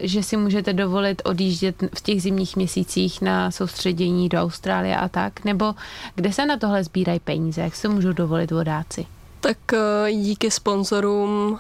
že 0.02 0.24
si 0.24 0.38
můžete 0.38 0.74
dovolit 0.74 1.22
odjíždět 1.26 1.76
v 1.96 2.02
těch 2.02 2.22
zimních 2.22 2.56
měsících 2.56 3.22
na 3.22 3.52
soustředění 3.52 4.30
do 4.30 4.38
Austrálie 4.42 4.98
a 4.98 5.10
tak, 5.10 5.46
nebo 5.46 5.74
kde 6.16 6.34
se 6.34 6.46
na 6.46 6.58
tohle 6.58 6.84
sbírají 6.84 7.20
peníze, 7.20 7.62
jak 7.62 7.76
se 7.76 7.88
můžou 7.88 8.14
dovolit 8.14 8.52
vodáci? 8.52 9.06
Tak 9.40 9.58
díky 10.12 10.52
sponzorům, 10.52 11.60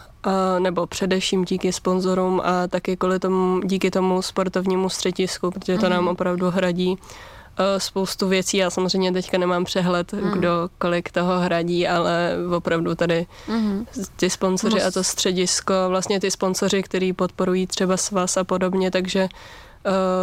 nebo 0.60 0.88
především 0.88 1.46
díky 1.46 1.74
sponzorům 1.74 2.42
a 2.44 2.68
taky 2.68 2.98
kvůli 2.98 3.20
tomu, 3.20 3.62
díky 3.62 3.92
tomu 3.92 4.22
sportovnímu 4.22 4.90
středisku, 4.90 5.52
protože 5.52 5.78
to 5.78 5.90
nám 5.90 6.04
mhm. 6.04 6.12
opravdu 6.12 6.52
hradí 6.52 6.98
Eh, 6.98 7.41
spoustu 7.78 8.28
věcí. 8.28 8.58
Já 8.58 8.70
samozřejmě 8.70 9.12
teďka 9.12 9.38
nemám 9.38 9.64
přehled, 9.64 10.14
mm. 10.14 10.32
kdo 10.32 10.70
kolik 10.78 11.12
toho 11.12 11.40
hradí, 11.40 11.88
ale 11.88 12.36
opravdu 12.58 12.96
tady 12.96 13.26
mm. 13.48 13.86
ty 14.16 14.30
sponzoři 14.30 14.82
a 14.82 14.92
to 14.92 15.04
středisko, 15.04 15.74
vlastně 15.88 16.20
ty 16.20 16.32
sponzoři, 16.32 16.84
který 16.84 17.14
podporují 17.14 17.68
třeba 17.68 17.98
svaz 17.98 18.38
a 18.38 18.44
podobně, 18.44 18.92
takže 18.92 19.30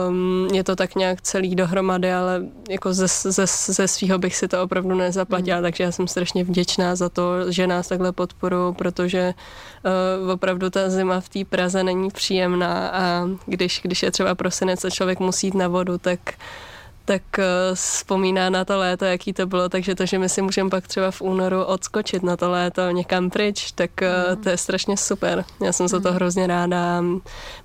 um, 0.09 0.49
je 0.53 0.65
to 0.65 0.77
tak 0.77 0.95
nějak 0.95 1.21
celý 1.21 1.55
dohromady, 1.55 2.13
ale 2.13 2.43
jako 2.71 2.95
ze, 2.95 3.07
ze, 3.09 3.47
ze 3.47 3.89
svého 3.89 4.19
bych 4.19 4.37
si 4.37 4.49
to 4.49 4.63
opravdu 4.63 4.95
nezaplatila, 4.95 5.57
mm. 5.59 5.63
takže 5.63 5.85
já 5.85 5.93
jsem 5.93 6.09
strašně 6.09 6.45
vděčná 6.45 6.97
za 6.97 7.09
to, 7.09 7.53
že 7.53 7.67
nás 7.67 7.89
takhle 7.89 8.13
podporují, 8.13 8.75
protože 8.75 9.35
uh, 10.25 10.31
opravdu 10.31 10.71
ta 10.71 10.91
zima 10.91 11.21
v 11.21 11.29
té 11.29 11.45
Praze 11.45 11.85
není 11.85 12.11
příjemná 12.11 12.89
a 12.89 13.29
když, 13.47 13.81
když 13.83 14.03
je 14.03 14.11
třeba 14.11 14.35
prosinec 14.35 14.85
a 14.85 14.91
člověk 14.91 15.21
musí 15.21 15.47
jít 15.47 15.55
na 15.55 15.69
vodu, 15.69 15.99
tak 15.99 16.21
tak 17.09 17.23
uh, 17.39 17.45
vzpomíná 17.75 18.51
na 18.51 18.65
to 18.65 18.79
léto, 18.79 19.05
jaký 19.05 19.33
to 19.33 19.47
bylo, 19.47 19.69
takže 19.69 19.95
to, 19.95 20.07
že 20.07 20.19
my 20.19 20.29
si 20.29 20.43
můžeme 20.43 20.71
pak 20.71 20.89
třeba 20.89 21.11
v 21.11 21.21
únoru 21.21 21.65
odskočit 21.65 22.23
na 22.23 22.37
to 22.37 22.51
léto 22.51 22.91
někam 22.91 23.31
pryč, 23.31 23.73
tak 23.73 23.91
mm. 24.01 24.43
to 24.43 24.49
je 24.49 24.57
strašně 24.57 24.97
super. 24.97 25.45
Já 25.65 25.73
jsem 25.73 25.89
za 25.89 26.01
to 26.01 26.09
mm. 26.09 26.15
hrozně 26.15 26.47
ráda. 26.47 27.03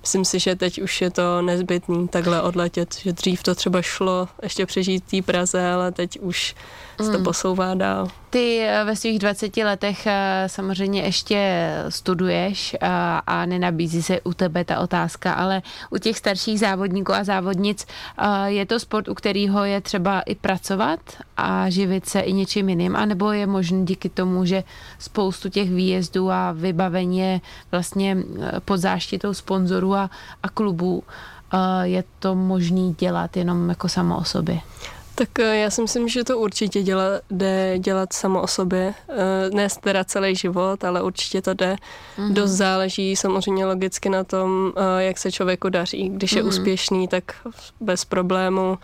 Myslím 0.00 0.24
si, 0.24 0.38
že 0.38 0.56
teď 0.56 0.82
už 0.82 1.00
je 1.00 1.10
to 1.10 1.42
nezbytný 1.42 2.08
takhle 2.08 2.42
odletět, 2.42 2.94
že 2.94 3.12
dřív 3.12 3.42
to 3.42 3.54
třeba 3.54 3.82
šlo 3.82 4.28
ještě 4.42 4.66
přežít 4.66 5.04
té 5.04 5.22
Praze, 5.22 5.68
ale 5.70 5.92
teď 5.92 6.18
už 6.20 6.54
se 7.02 7.12
to 7.12 7.18
mm. 7.18 7.24
posouvá 7.24 7.74
dál. 7.74 8.08
Ty 8.30 8.58
eh, 8.60 8.84
ve 8.84 8.96
svých 8.96 9.18
20 9.18 9.56
letech 9.56 10.06
eh, 10.06 10.44
samozřejmě 10.46 11.02
ještě 11.02 11.70
studuješ 11.88 12.76
a, 12.80 13.18
eh, 13.18 13.20
a 13.26 13.46
nenabízí 13.46 14.02
se 14.02 14.20
u 14.20 14.34
tebe 14.34 14.64
ta 14.64 14.80
otázka, 14.80 15.32
ale 15.32 15.62
u 15.90 15.98
těch 15.98 16.18
starších 16.18 16.60
závodníků 16.60 17.12
a 17.12 17.24
závodnic 17.24 17.86
je 18.46 18.66
to 18.66 18.80
sport, 18.80 19.08
u 19.08 19.14
kterého 19.14 19.64
je 19.64 19.80
třeba 19.80 20.20
i 20.20 20.34
pracovat 20.34 21.00
a 21.36 21.70
živit 21.70 22.08
se 22.08 22.20
i 22.20 22.32
něčím 22.32 22.68
jiným, 22.68 22.96
anebo 22.96 23.32
je 23.32 23.46
možné 23.46 23.84
díky 23.84 24.08
tomu, 24.08 24.44
že 24.44 24.64
spoustu 24.98 25.48
těch 25.48 25.70
výjezdů 25.70 26.30
a 26.30 26.52
vybavení 26.52 27.18
je 27.18 27.40
vlastně 27.70 28.16
pod 28.64 28.76
záštitou 28.76 29.34
sponzorů 29.34 29.94
a, 29.94 30.10
a 30.42 30.48
klubů, 30.48 31.02
je 31.82 32.04
to 32.18 32.34
možné 32.34 32.92
dělat 32.98 33.36
jenom 33.36 33.68
jako 33.68 33.88
samo 33.88 34.18
o 34.18 34.24
sobě? 34.24 34.60
Tak 35.14 35.38
eh, 35.38 35.56
já 35.56 35.70
si 35.70 35.82
myslím, 35.82 36.08
že 36.08 36.24
to 36.24 36.38
určitě 36.38 36.82
děla, 36.82 37.04
jde 37.30 37.78
dělat 37.78 38.12
samo 38.12 38.42
o 38.42 38.46
sobě. 38.46 38.94
Eh, 39.08 39.50
ne 39.54 39.68
teda 39.80 40.04
celý 40.04 40.36
život, 40.36 40.84
ale 40.84 41.02
určitě 41.02 41.42
to 41.42 41.54
jde. 41.54 41.76
Mm-hmm. 42.18 42.32
Dost 42.32 42.50
záleží 42.50 43.16
samozřejmě 43.16 43.66
logicky 43.66 44.08
na 44.08 44.24
tom, 44.24 44.72
eh, 44.76 45.04
jak 45.04 45.18
se 45.18 45.32
člověku 45.32 45.68
daří. 45.68 46.08
Když 46.08 46.32
mm-hmm. 46.32 46.36
je 46.36 46.42
mhm. 46.42 46.48
úspěšný, 46.48 47.08
tak 47.08 47.24
bez 47.80 48.04
problému 48.04 48.78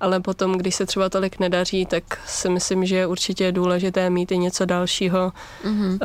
ale 0.00 0.20
potom, 0.20 0.58
když 0.58 0.74
se 0.74 0.86
třeba 0.86 1.08
tolik 1.08 1.38
nedaří, 1.38 1.86
tak 1.86 2.04
si 2.26 2.48
myslím, 2.48 2.86
že 2.86 2.96
je 2.96 3.06
určitě 3.06 3.52
důležité 3.52 4.10
mít 4.10 4.32
i 4.32 4.38
něco 4.38 4.64
dalšího. 4.64 5.32
Mm-hmm. 5.64 5.98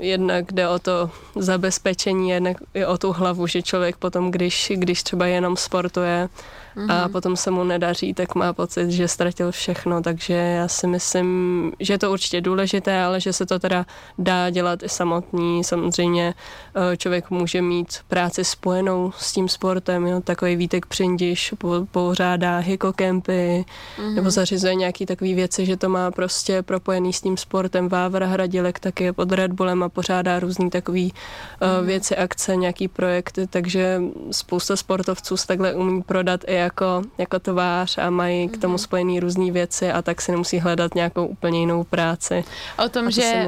Jednak 0.00 0.52
jde 0.52 0.68
o 0.68 0.78
to 0.78 1.10
zabezpečení, 1.36 2.30
jednak 2.30 2.56
i 2.74 2.86
o 2.86 2.98
tu 2.98 3.12
hlavu, 3.12 3.46
že 3.46 3.62
člověk 3.62 3.96
potom, 3.96 4.30
když, 4.30 4.72
když 4.74 5.02
třeba 5.02 5.26
jenom 5.26 5.56
sportuje 5.56 6.28
mm-hmm. 6.76 7.04
a 7.04 7.08
potom 7.08 7.36
se 7.36 7.50
mu 7.50 7.64
nedaří, 7.64 8.14
tak 8.14 8.34
má 8.34 8.52
pocit, 8.52 8.90
že 8.90 9.08
ztratil 9.08 9.52
všechno, 9.52 10.02
takže 10.02 10.34
já 10.34 10.68
si 10.68 10.86
myslím, 10.86 11.72
že 11.80 11.94
je 11.94 11.98
to 11.98 12.12
určitě 12.12 12.40
důležité, 12.40 13.02
ale 13.02 13.20
že 13.20 13.32
se 13.32 13.46
to 13.46 13.58
teda 13.58 13.86
dá 14.18 14.50
dělat 14.50 14.82
i 14.82 14.88
samotný. 14.88 15.64
Samozřejmě 15.64 16.34
eh, 16.74 16.96
člověk 16.96 17.30
může 17.30 17.62
mít 17.62 17.98
práci 18.08 18.44
spojenou 18.44 19.12
s 19.16 19.32
tím 19.32 19.48
sportem, 19.48 20.06
jo? 20.06 20.20
takový 20.20 20.56
Vítek 20.56 20.86
Přindiš 20.86 21.54
pořádá 21.90 22.58
hikokempy, 22.58 23.64
mm-hmm. 23.98 24.14
nebo 24.14 24.30
zařizuje 24.30 24.74
nějaký 24.74 25.06
takové 25.06 25.34
věci, 25.34 25.66
že 25.66 25.76
to 25.76 25.88
má 25.88 26.10
prostě 26.10 26.62
propojený 26.62 27.12
s 27.12 27.20
tím 27.20 27.36
sportem. 27.36 27.88
Vávra 27.88 28.26
Hradilek 28.26 28.78
taky 28.78 29.04
je 29.04 29.12
pod 29.12 29.32
Red 29.32 29.52
Bullem 29.52 29.82
a 29.82 29.88
pořádá 29.88 30.40
různý 30.40 30.70
takový 30.70 31.12
mm-hmm. 31.60 31.84
věci, 31.84 32.16
akce, 32.16 32.56
nějaký 32.56 32.88
projekty, 32.88 33.46
takže 33.46 34.00
spousta 34.30 34.76
sportovců 34.76 35.36
se 35.36 35.46
takhle 35.46 35.74
umí 35.74 36.02
prodat 36.02 36.40
i 36.46 36.63
jako, 36.64 37.02
jako 37.18 37.38
tvář 37.38 37.98
a 37.98 38.10
mají 38.10 38.48
k 38.48 38.58
tomu 38.58 38.74
mhm. 38.74 38.78
spojený 38.78 39.20
různé 39.20 39.50
věci 39.50 39.92
a 39.92 40.02
tak 40.02 40.20
si 40.20 40.32
nemusí 40.32 40.58
hledat 40.58 40.94
nějakou 40.94 41.26
úplně 41.26 41.60
jinou 41.60 41.84
práci. 41.84 42.44
O 42.84 42.88
tom, 42.88 43.04
to 43.04 43.10
že, 43.10 43.46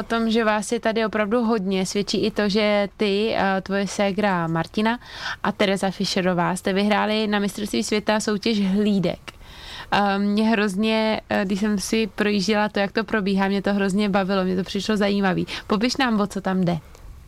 o 0.00 0.02
tom, 0.02 0.30
že 0.30 0.44
vás 0.44 0.72
je 0.72 0.80
tady 0.80 1.06
opravdu 1.06 1.44
hodně, 1.44 1.86
svědčí 1.86 2.24
i 2.24 2.30
to, 2.30 2.48
že 2.48 2.88
ty, 2.96 3.36
tvoje 3.62 3.86
ségra 3.86 4.46
Martina 4.46 4.98
a 5.42 5.52
Teresa 5.52 5.90
Fischerová 5.90 6.56
jste 6.56 6.72
vyhráli 6.72 7.26
na 7.26 7.38
mistrovství 7.38 7.84
světa 7.84 8.20
soutěž 8.20 8.60
hlídek. 8.60 9.38
Mě 10.18 10.48
hrozně, 10.48 11.20
eh, 11.30 11.44
když 11.44 11.60
jsem 11.60 11.78
si 11.78 12.06
projížděla 12.06 12.68
to, 12.68 12.78
jak 12.78 12.92
to 12.92 13.04
probíhá, 13.04 13.48
mě 13.48 13.62
to 13.62 13.74
hrozně 13.74 14.08
bavilo, 14.08 14.44
mě 14.44 14.56
to 14.56 14.62
přišlo 14.62 14.96
zajímavý. 14.96 15.46
Popiš 15.66 15.96
nám, 15.96 16.20
o 16.20 16.26
co 16.26 16.40
tam 16.40 16.60
jde. 16.60 16.78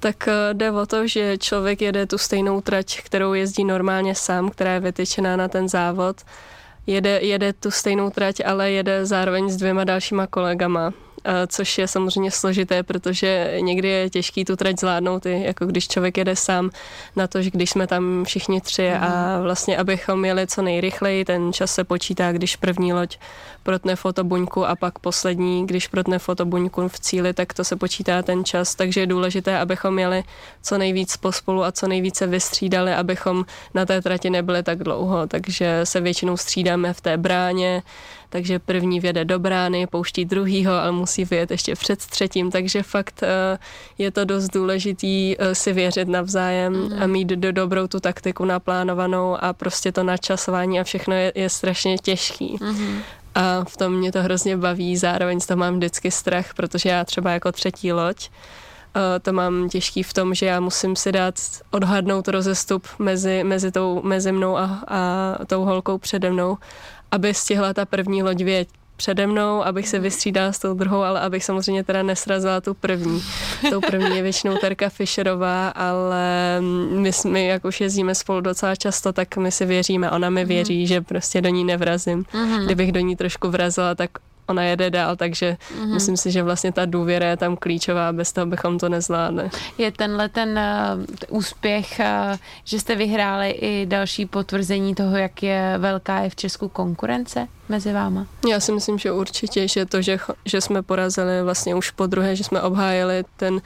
Tak 0.00 0.28
eh, 0.28 0.54
jde 0.54 0.70
o 0.70 0.86
to, 0.86 1.06
že 1.06 1.38
člověk 1.38 1.82
jede 1.82 2.06
tu 2.06 2.18
stejnou 2.18 2.60
trať, 2.60 3.00
kterou 3.02 3.32
jezdí 3.32 3.64
normálně 3.64 4.14
sám, 4.14 4.50
která 4.50 4.72
je 4.72 4.80
vytyčená 4.80 5.36
na 5.36 5.48
ten 5.48 5.68
závod. 5.68 6.16
Jede, 6.86 7.20
jede 7.22 7.52
tu 7.52 7.70
stejnou 7.70 8.10
trať, 8.10 8.34
ale 8.46 8.70
jede 8.70 9.06
zároveň 9.06 9.50
s 9.50 9.56
dvěma 9.56 9.84
dalšíma 9.84 10.26
kolegama. 10.26 10.92
Což 11.46 11.78
je 11.78 11.88
samozřejmě 11.88 12.30
složité, 12.30 12.82
protože 12.82 13.56
někdy 13.60 13.88
je 13.88 14.10
těžký 14.10 14.44
tu 14.44 14.56
trať 14.56 14.80
zvládnout, 14.80 15.26
i 15.26 15.42
jako 15.42 15.66
když 15.66 15.88
člověk 15.88 16.18
jede 16.18 16.36
sám 16.36 16.70
na 17.16 17.26
to, 17.26 17.42
že 17.42 17.50
když 17.50 17.70
jsme 17.70 17.86
tam 17.86 18.24
všichni 18.24 18.60
tři 18.60 18.90
a 18.92 19.08
mhm. 19.08 19.42
vlastně 19.42 19.76
abychom 19.78 20.24
jeli 20.24 20.46
co 20.46 20.62
nejrychleji, 20.62 21.24
ten 21.24 21.52
čas 21.52 21.74
se 21.74 21.84
počítá, 21.84 22.32
když 22.32 22.56
první 22.56 22.92
loď 22.92 23.18
protne 23.62 23.96
fotobuňku 23.96 24.66
a 24.66 24.76
pak 24.76 24.98
poslední, 24.98 25.66
když 25.66 25.88
protne 25.88 26.18
fotobuňku 26.18 26.88
v 26.88 27.00
cíli, 27.00 27.34
tak 27.34 27.54
to 27.54 27.64
se 27.64 27.76
počítá 27.76 28.22
ten 28.22 28.44
čas, 28.44 28.74
takže 28.74 29.00
je 29.00 29.06
důležité, 29.06 29.58
abychom 29.58 29.98
jeli 29.98 30.24
co 30.62 30.78
nejvíc 30.78 31.16
pospolu 31.16 31.64
a 31.64 31.72
co 31.72 31.88
nejvíce 31.88 32.26
vystřídali, 32.26 32.94
abychom 32.94 33.44
na 33.74 33.86
té 33.86 34.02
trati 34.02 34.30
nebyli 34.30 34.62
tak 34.62 34.78
dlouho, 34.78 35.26
takže 35.26 35.80
se 35.84 36.00
většinou 36.00 36.36
střídáme 36.36 36.92
v 36.92 37.00
té 37.00 37.16
bráně, 37.16 37.82
takže 38.30 38.58
první 38.58 39.00
věde 39.00 39.24
do 39.24 39.38
brány, 39.38 39.86
pouští 39.86 40.24
druhýho, 40.24 40.72
ale 40.72 40.92
musí 40.92 41.24
vyjet 41.24 41.50
ještě 41.50 41.74
před 41.74 41.98
třetím, 41.98 42.50
takže 42.50 42.82
fakt 42.82 43.22
eh, 43.22 43.58
je 43.98 44.10
to 44.10 44.24
dost 44.24 44.48
důležitý 44.48 45.36
eh, 45.38 45.54
si 45.54 45.72
věřit 45.72 46.08
navzájem 46.08 46.72
mm. 46.72 47.02
a 47.02 47.06
mít 47.06 47.28
do 47.28 47.52
dobrou 47.52 47.86
tu 47.86 48.00
taktiku 48.00 48.44
naplánovanou 48.44 49.36
a 49.40 49.52
prostě 49.52 49.92
to 49.92 50.02
načasování 50.02 50.80
a 50.80 50.84
všechno 50.84 51.14
je, 51.14 51.32
je 51.34 51.50
strašně 51.50 51.98
těžký. 51.98 52.56
Mm 52.60 52.98
a 53.34 53.64
v 53.64 53.76
tom 53.76 53.92
mě 53.92 54.12
to 54.12 54.22
hrozně 54.22 54.56
baví, 54.56 54.96
zároveň 54.96 55.40
z 55.40 55.46
toho 55.46 55.58
mám 55.58 55.76
vždycky 55.76 56.10
strach, 56.10 56.54
protože 56.54 56.88
já 56.88 57.04
třeba 57.04 57.30
jako 57.30 57.52
třetí 57.52 57.92
loď 57.92 58.30
to 59.22 59.32
mám 59.32 59.68
těžký 59.68 60.02
v 60.02 60.12
tom, 60.12 60.34
že 60.34 60.46
já 60.46 60.60
musím 60.60 60.96
si 60.96 61.12
dát 61.12 61.34
odhadnout 61.70 62.28
rozestup 62.28 62.86
mezi, 62.98 63.44
mezi, 63.44 63.70
tou, 63.70 64.02
mezi 64.02 64.32
mnou 64.32 64.56
a, 64.56 64.82
a 64.88 65.44
tou 65.46 65.64
holkou 65.64 65.98
přede 65.98 66.30
mnou, 66.30 66.58
aby 67.10 67.34
stihla 67.34 67.74
ta 67.74 67.84
první 67.84 68.22
loď 68.22 68.42
vět, 68.42 68.68
přede 69.00 69.26
mnou, 69.26 69.64
abych 69.64 69.88
se 69.88 69.98
vystřídala 69.98 70.52
s 70.52 70.58
tou 70.58 70.74
druhou, 70.74 71.02
ale 71.02 71.20
abych 71.20 71.44
samozřejmě 71.44 71.84
teda 71.84 72.02
nesrazila 72.02 72.60
tu 72.60 72.74
první. 72.74 73.22
Tou 73.70 73.80
první 73.80 74.16
je 74.16 74.22
většinou 74.22 74.56
Terka 74.56 74.88
Fischerová, 74.88 75.68
ale 75.68 76.60
my, 76.90 77.10
my 77.28 77.46
jak 77.46 77.64
už 77.64 77.80
jezdíme 77.80 78.14
spolu 78.14 78.40
docela 78.40 78.76
často, 78.76 79.12
tak 79.12 79.36
my 79.36 79.52
si 79.52 79.66
věříme, 79.66 80.10
ona 80.10 80.30
mi 80.30 80.44
věří, 80.44 80.80
mm. 80.80 80.86
že 80.86 81.00
prostě 81.00 81.40
do 81.40 81.48
ní 81.48 81.64
nevrazím. 81.64 82.24
Mm. 82.34 82.64
Kdybych 82.64 82.92
do 82.92 83.00
ní 83.00 83.16
trošku 83.16 83.48
vrazila, 83.48 83.94
tak 83.94 84.10
ona 84.50 84.62
jede 84.62 84.90
dál, 84.90 85.16
takže 85.16 85.56
mm-hmm. 85.56 85.94
myslím 85.94 86.16
si, 86.16 86.30
že 86.30 86.42
vlastně 86.42 86.72
ta 86.72 86.84
důvěra 86.84 87.26
je 87.26 87.36
tam 87.36 87.56
klíčová, 87.56 88.12
bez 88.12 88.32
toho 88.32 88.46
bychom 88.46 88.78
to 88.78 88.88
nezvládli. 88.88 89.50
Je 89.78 89.92
tenhle 89.92 90.28
ten 90.28 90.60
uh, 90.98 91.38
úspěch, 91.38 92.00
uh, 92.00 92.36
že 92.64 92.80
jste 92.80 92.94
vyhráli 92.94 93.50
i 93.50 93.86
další 93.86 94.26
potvrzení 94.26 94.94
toho, 94.94 95.16
jak 95.16 95.42
je 95.42 95.74
velká 95.78 96.18
je 96.20 96.30
v 96.30 96.36
Česku 96.36 96.68
konkurence 96.68 97.48
mezi 97.68 97.92
váma? 97.92 98.26
Já 98.48 98.60
si 98.60 98.72
myslím, 98.72 98.98
že 98.98 99.12
určitě, 99.12 99.68
že 99.68 99.86
to, 99.86 100.02
že, 100.02 100.18
že 100.44 100.60
jsme 100.60 100.82
porazili 100.82 101.42
vlastně 101.42 101.74
už 101.74 101.90
po 101.90 102.06
druhé, 102.06 102.36
že 102.36 102.44
jsme 102.44 102.62
obhájili 102.62 103.24
ten 103.36 103.60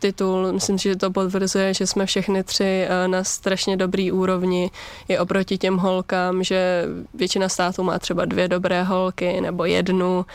titul, 0.00 0.52
myslím 0.52 0.78
si, 0.78 0.88
že 0.88 0.96
to 0.96 1.10
potvrzuje, 1.10 1.74
že 1.74 1.86
jsme 1.86 2.06
všechny 2.06 2.44
tři 2.44 2.86
uh, 2.88 3.10
na 3.10 3.24
strašně 3.24 3.76
dobrý 3.76 4.12
úrovni. 4.12 4.70
I 5.08 5.18
oproti 5.18 5.58
těm 5.58 5.76
holkám, 5.76 6.44
že 6.44 6.84
většina 7.14 7.48
států 7.48 7.82
má 7.82 7.98
třeba 7.98 8.24
dvě 8.24 8.48
dobré 8.48 8.82
holky 8.82 9.40
nebo 9.40 9.64
jednu, 9.64 10.26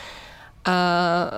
a 0.66 1.30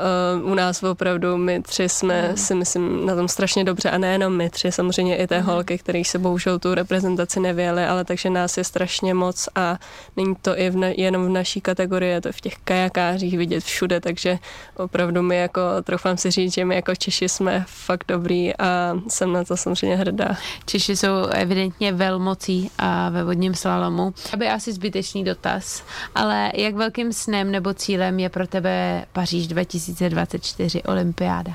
uh, 0.42 0.50
u 0.50 0.54
nás 0.54 0.82
opravdu 0.82 1.36
my 1.36 1.62
tři 1.62 1.88
jsme 1.88 2.28
mm. 2.28 2.36
si 2.36 2.54
myslím 2.54 3.06
na 3.06 3.14
tom 3.14 3.28
strašně 3.28 3.64
dobře 3.64 3.90
a 3.90 3.98
nejenom 3.98 4.36
my 4.36 4.50
tři, 4.50 4.72
samozřejmě 4.72 5.16
i 5.16 5.26
té 5.26 5.38
mm. 5.38 5.46
holky, 5.46 5.78
které 5.78 6.04
se 6.04 6.18
bohužel 6.18 6.58
tu 6.58 6.74
reprezentaci 6.74 7.40
nevěly, 7.40 7.84
ale 7.84 8.04
takže 8.04 8.30
nás 8.30 8.56
je 8.56 8.64
strašně 8.64 9.14
moc 9.14 9.48
a 9.54 9.78
není 10.16 10.34
to 10.42 10.58
i 10.58 10.70
v 10.70 10.76
ne, 10.76 10.94
jenom 10.96 11.26
v 11.26 11.28
naší 11.28 11.60
kategorii, 11.60 12.12
je 12.12 12.20
to 12.20 12.32
v 12.32 12.40
těch 12.40 12.54
kajakářích 12.64 13.38
vidět 13.38 13.64
všude, 13.64 14.00
takže 14.00 14.38
opravdu 14.76 15.22
my 15.22 15.36
jako, 15.36 15.60
troufám 15.82 16.16
si 16.16 16.30
říct, 16.30 16.54
že 16.54 16.64
my 16.64 16.74
jako 16.74 16.94
Češi 16.94 17.28
jsme 17.28 17.64
fakt 17.68 18.04
dobrý 18.08 18.56
a 18.56 18.98
jsem 19.08 19.32
na 19.32 19.44
to 19.44 19.56
samozřejmě 19.56 19.96
hrdá. 19.96 20.36
Češi 20.66 20.96
jsou 20.96 21.26
evidentně 21.32 21.92
velmocí 21.92 22.70
a 22.78 23.08
ve 23.08 23.24
vodním 23.24 23.54
slalomu. 23.54 24.14
Aby 24.32 24.48
asi 24.48 24.72
zbytečný 24.72 25.24
dotaz, 25.24 25.84
ale 26.14 26.52
jak 26.54 26.74
velkým 26.74 27.12
snem 27.12 27.50
nebo 27.50 27.74
cílem 27.74 28.18
je 28.18 28.28
pro 28.28 28.46
tebe 28.46 29.04
Paříž 29.18 29.46
2024 29.46 30.82
olympiáda? 30.82 31.52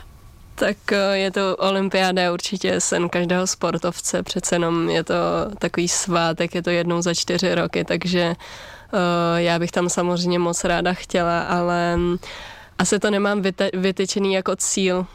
Tak 0.56 0.78
eh, 0.92 1.18
je 1.18 1.32
to 1.32 1.56
olympiáda 1.58 2.34
určitě 2.34 2.82
sen 2.82 3.10
každého 3.10 3.48
sportovce, 3.48 4.24
přece 4.24 4.56
jenom 4.56 4.90
je 4.90 5.04
to 5.04 5.16
takový 5.60 5.88
svátek, 5.88 6.56
je 6.56 6.64
to 6.64 6.70
jednou 6.70 7.02
za 7.02 7.14
čtyři 7.14 7.56
roky, 7.56 7.86
takže 7.86 8.36
uh, 8.94 9.00
já 9.38 9.60
bych 9.60 9.72
tam 9.72 9.90
samozřejmě 9.90 10.40
moc 10.40 10.64
ráda 10.64 10.94
chtěla, 10.94 11.42
ale 11.42 11.98
mm, 11.98 12.18
asi 12.78 13.00
to 13.00 13.12
nemám 13.12 13.42
vytyčený 13.74 14.34
jako 14.34 14.56
cíl, 14.56 15.06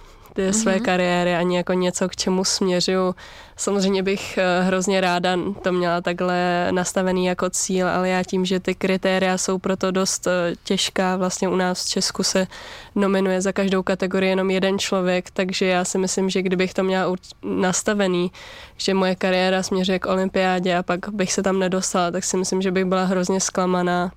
mm-hmm. 0.42 0.62
své 0.62 0.80
kariéry 0.80 1.34
ani 1.34 1.56
jako 1.56 1.72
něco, 1.72 2.08
k 2.08 2.16
čemu 2.16 2.44
směřuju. 2.44 3.14
Samozřejmě 3.56 4.02
bych 4.02 4.38
eh, 4.38 4.62
hrozně 4.62 5.00
ráda 5.00 5.38
to 5.62 5.72
měla 5.72 6.00
takhle 6.00 6.68
nastavený 6.70 7.26
jako 7.26 7.50
cíl, 7.50 7.88
ale 7.88 8.08
já 8.08 8.22
tím, 8.24 8.44
že 8.44 8.60
ty 8.60 8.74
kritéria 8.74 9.38
jsou 9.38 9.58
proto 9.58 9.90
dost 9.90 10.26
eh, 10.26 10.54
těžká, 10.64 11.16
vlastně 11.16 11.48
u 11.48 11.56
nás 11.56 11.84
v 11.84 11.88
Česku 11.88 12.22
se 12.22 12.46
nominuje 12.94 13.40
za 13.40 13.52
každou 13.52 13.82
kategorii 13.82 14.30
jenom 14.30 14.50
jeden 14.50 14.78
člověk, 14.78 15.30
takže 15.30 15.66
já 15.66 15.84
si 15.84 15.98
myslím, 15.98 16.30
že 16.30 16.42
kdybych 16.42 16.74
to 16.74 16.82
měla 16.82 17.14
nastavený, 17.42 18.30
že 18.76 18.94
moje 18.94 19.14
kariéra 19.14 19.62
směřuje 19.62 19.98
k 19.98 20.06
olympiádě 20.06 20.76
a 20.76 20.82
pak 20.82 21.08
bych 21.08 21.32
se 21.32 21.42
tam 21.42 21.58
nedostala, 21.58 22.10
tak 22.10 22.24
si 22.24 22.36
myslím, 22.36 22.62
že 22.62 22.70
bych 22.70 22.84
byla 22.84 23.04
hrozně 23.04 23.40
zklamaná 23.40 24.12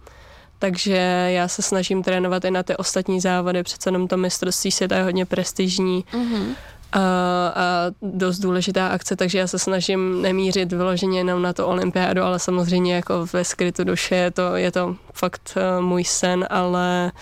takže 0.62 0.96
já 1.30 1.48
se 1.48 1.62
snažím 1.62 2.04
trénovat 2.04 2.46
i 2.46 2.52
na 2.52 2.64
ty 2.64 2.78
ostatní 2.78 3.22
závody, 3.22 3.64
přece 3.64 3.88
jenom 3.88 4.08
to 4.08 4.18
mistrovství 4.18 4.72
světa 4.72 4.98
je 4.98 5.04
hodně 5.04 5.26
prestižní. 5.26 6.06
Mm-hmm. 6.12 6.46
A, 6.92 7.00
a 7.00 7.92
dost 8.02 8.40
důležitá 8.40 8.88
akce, 8.88 9.16
takže 9.16 9.40
já 9.40 9.48
se 9.48 9.60
snažím 9.60 10.22
nemířit 10.22 10.74
vyloženě 10.74 11.20
jenom 11.20 11.42
na 11.42 11.54
to 11.54 11.68
olympiádu, 11.68 12.22
ale 12.22 12.40
samozřejmě 12.40 12.96
jako 12.96 13.26
ve 13.34 13.44
skrytu 13.44 13.84
duše 13.84 14.16
je 14.16 14.32
to, 14.32 14.56
je 14.56 14.72
to 14.72 14.96
fakt 15.14 15.58
uh, 15.58 15.86
můj 15.86 16.04
sen, 16.04 16.48
ale 16.50 17.12
uh, 17.14 17.20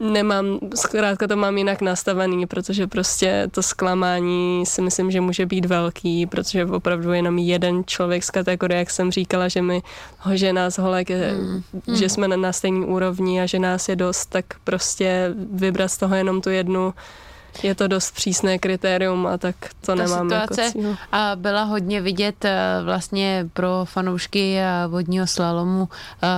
nemám, 0.00 0.58
zkrátka 0.74 1.26
to 1.26 1.36
mám 1.36 1.58
jinak 1.58 1.82
nastavený, 1.82 2.46
protože 2.46 2.86
prostě 2.86 3.48
to 3.50 3.62
zklamání 3.62 4.66
si 4.66 4.82
myslím, 4.82 5.10
že 5.10 5.20
může 5.20 5.46
být 5.46 5.64
velký, 5.64 6.26
protože 6.26 6.66
opravdu 6.66 7.12
jenom 7.12 7.38
jeden 7.38 7.84
člověk 7.84 8.24
z 8.24 8.30
kategorie, 8.30 8.78
jak 8.78 8.90
jsem 8.90 9.10
říkala, 9.10 9.48
že 9.48 9.62
mi 9.62 9.82
ho, 10.18 10.36
že 10.36 10.52
nás 10.52 10.78
holek, 10.78 11.10
mm. 11.10 11.62
že 11.86 12.04
mm. 12.04 12.08
jsme 12.08 12.28
na, 12.28 12.52
stejný 12.52 12.86
úrovni 12.86 13.42
a 13.42 13.46
že 13.46 13.58
nás 13.58 13.88
je 13.88 13.96
dost, 13.96 14.26
tak 14.26 14.44
prostě 14.64 15.34
vybrat 15.52 15.88
z 15.88 15.98
toho 15.98 16.14
jenom 16.14 16.40
tu 16.40 16.50
jednu 16.50 16.94
je 17.62 17.74
to 17.74 17.88
dost 17.88 18.14
přísné 18.14 18.58
kritérium 18.58 19.26
a 19.26 19.38
tak 19.38 19.56
to 19.80 19.86
Ta 19.86 19.94
nemám 19.94 20.30
jako 20.30 20.54
situace 20.54 20.78
jako 20.78 20.96
a 21.12 21.32
byla 21.36 21.62
hodně 21.62 22.00
vidět 22.00 22.44
eh, 22.44 22.58
vlastně 22.84 23.46
pro 23.52 23.84
fanoušky 23.84 24.58
eh, 24.58 24.86
vodního 24.88 25.26
slalomu 25.26 25.88
eh, 26.22 26.28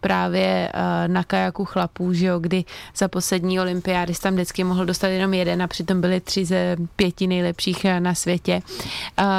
právě 0.00 0.72
na 1.06 1.24
kajaku 1.24 1.64
chlapů, 1.64 2.12
že 2.12 2.26
jo, 2.26 2.38
kdy 2.38 2.64
za 2.96 3.08
poslední 3.08 3.60
olympiády 3.60 4.12
tam 4.22 4.34
vždycky 4.34 4.64
mohl 4.64 4.84
dostat 4.84 5.08
jenom 5.08 5.34
jeden 5.34 5.62
a 5.62 5.66
přitom 5.66 6.00
byly 6.00 6.20
tři 6.20 6.44
ze 6.44 6.76
pěti 6.96 7.26
nejlepších 7.26 7.86
na 7.98 8.14
světě. 8.14 8.62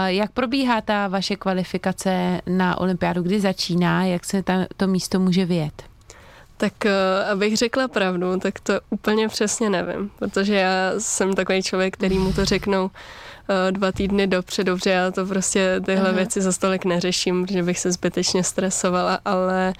Jak 0.05 0.31
probíhá 0.31 0.81
ta 0.81 1.07
vaše 1.07 1.35
kvalifikace 1.35 2.41
na 2.47 2.77
olympiádu, 2.77 3.21
kdy 3.21 3.39
začíná, 3.39 4.05
jak 4.05 4.25
se 4.25 4.43
ta, 4.43 4.65
to 4.77 4.87
místo 4.87 5.19
může 5.19 5.45
vyjet? 5.45 5.90
Tak 6.61 6.85
eh, 6.85 7.25
abych 7.31 7.57
řekla 7.57 7.87
pravdu, 7.87 8.39
tak 8.39 8.59
to 8.59 8.73
úplně 8.89 9.27
přesně 9.27 9.69
nevím, 9.69 10.11
protože 10.19 10.55
já 10.55 10.91
jsem 10.97 11.33
takový 11.33 11.63
člověk, 11.63 11.93
který 11.93 12.19
mu 12.19 12.33
to 12.33 12.45
řeknou 12.45 12.89
dva 13.71 13.91
týdny 13.91 14.27
dopředu, 14.27 14.75
protože 14.75 14.89
já 14.89 15.11
to 15.11 15.25
prostě 15.25 15.81
tyhle 15.85 16.09
Aha. 16.09 16.17
věci 16.17 16.41
za 16.41 16.51
stolik 16.51 16.85
neřeším, 16.85 17.45
protože 17.45 17.63
bych 17.63 17.79
se 17.79 17.91
zbytečně 17.91 18.43
stresovala, 18.43 19.19
ale 19.25 19.73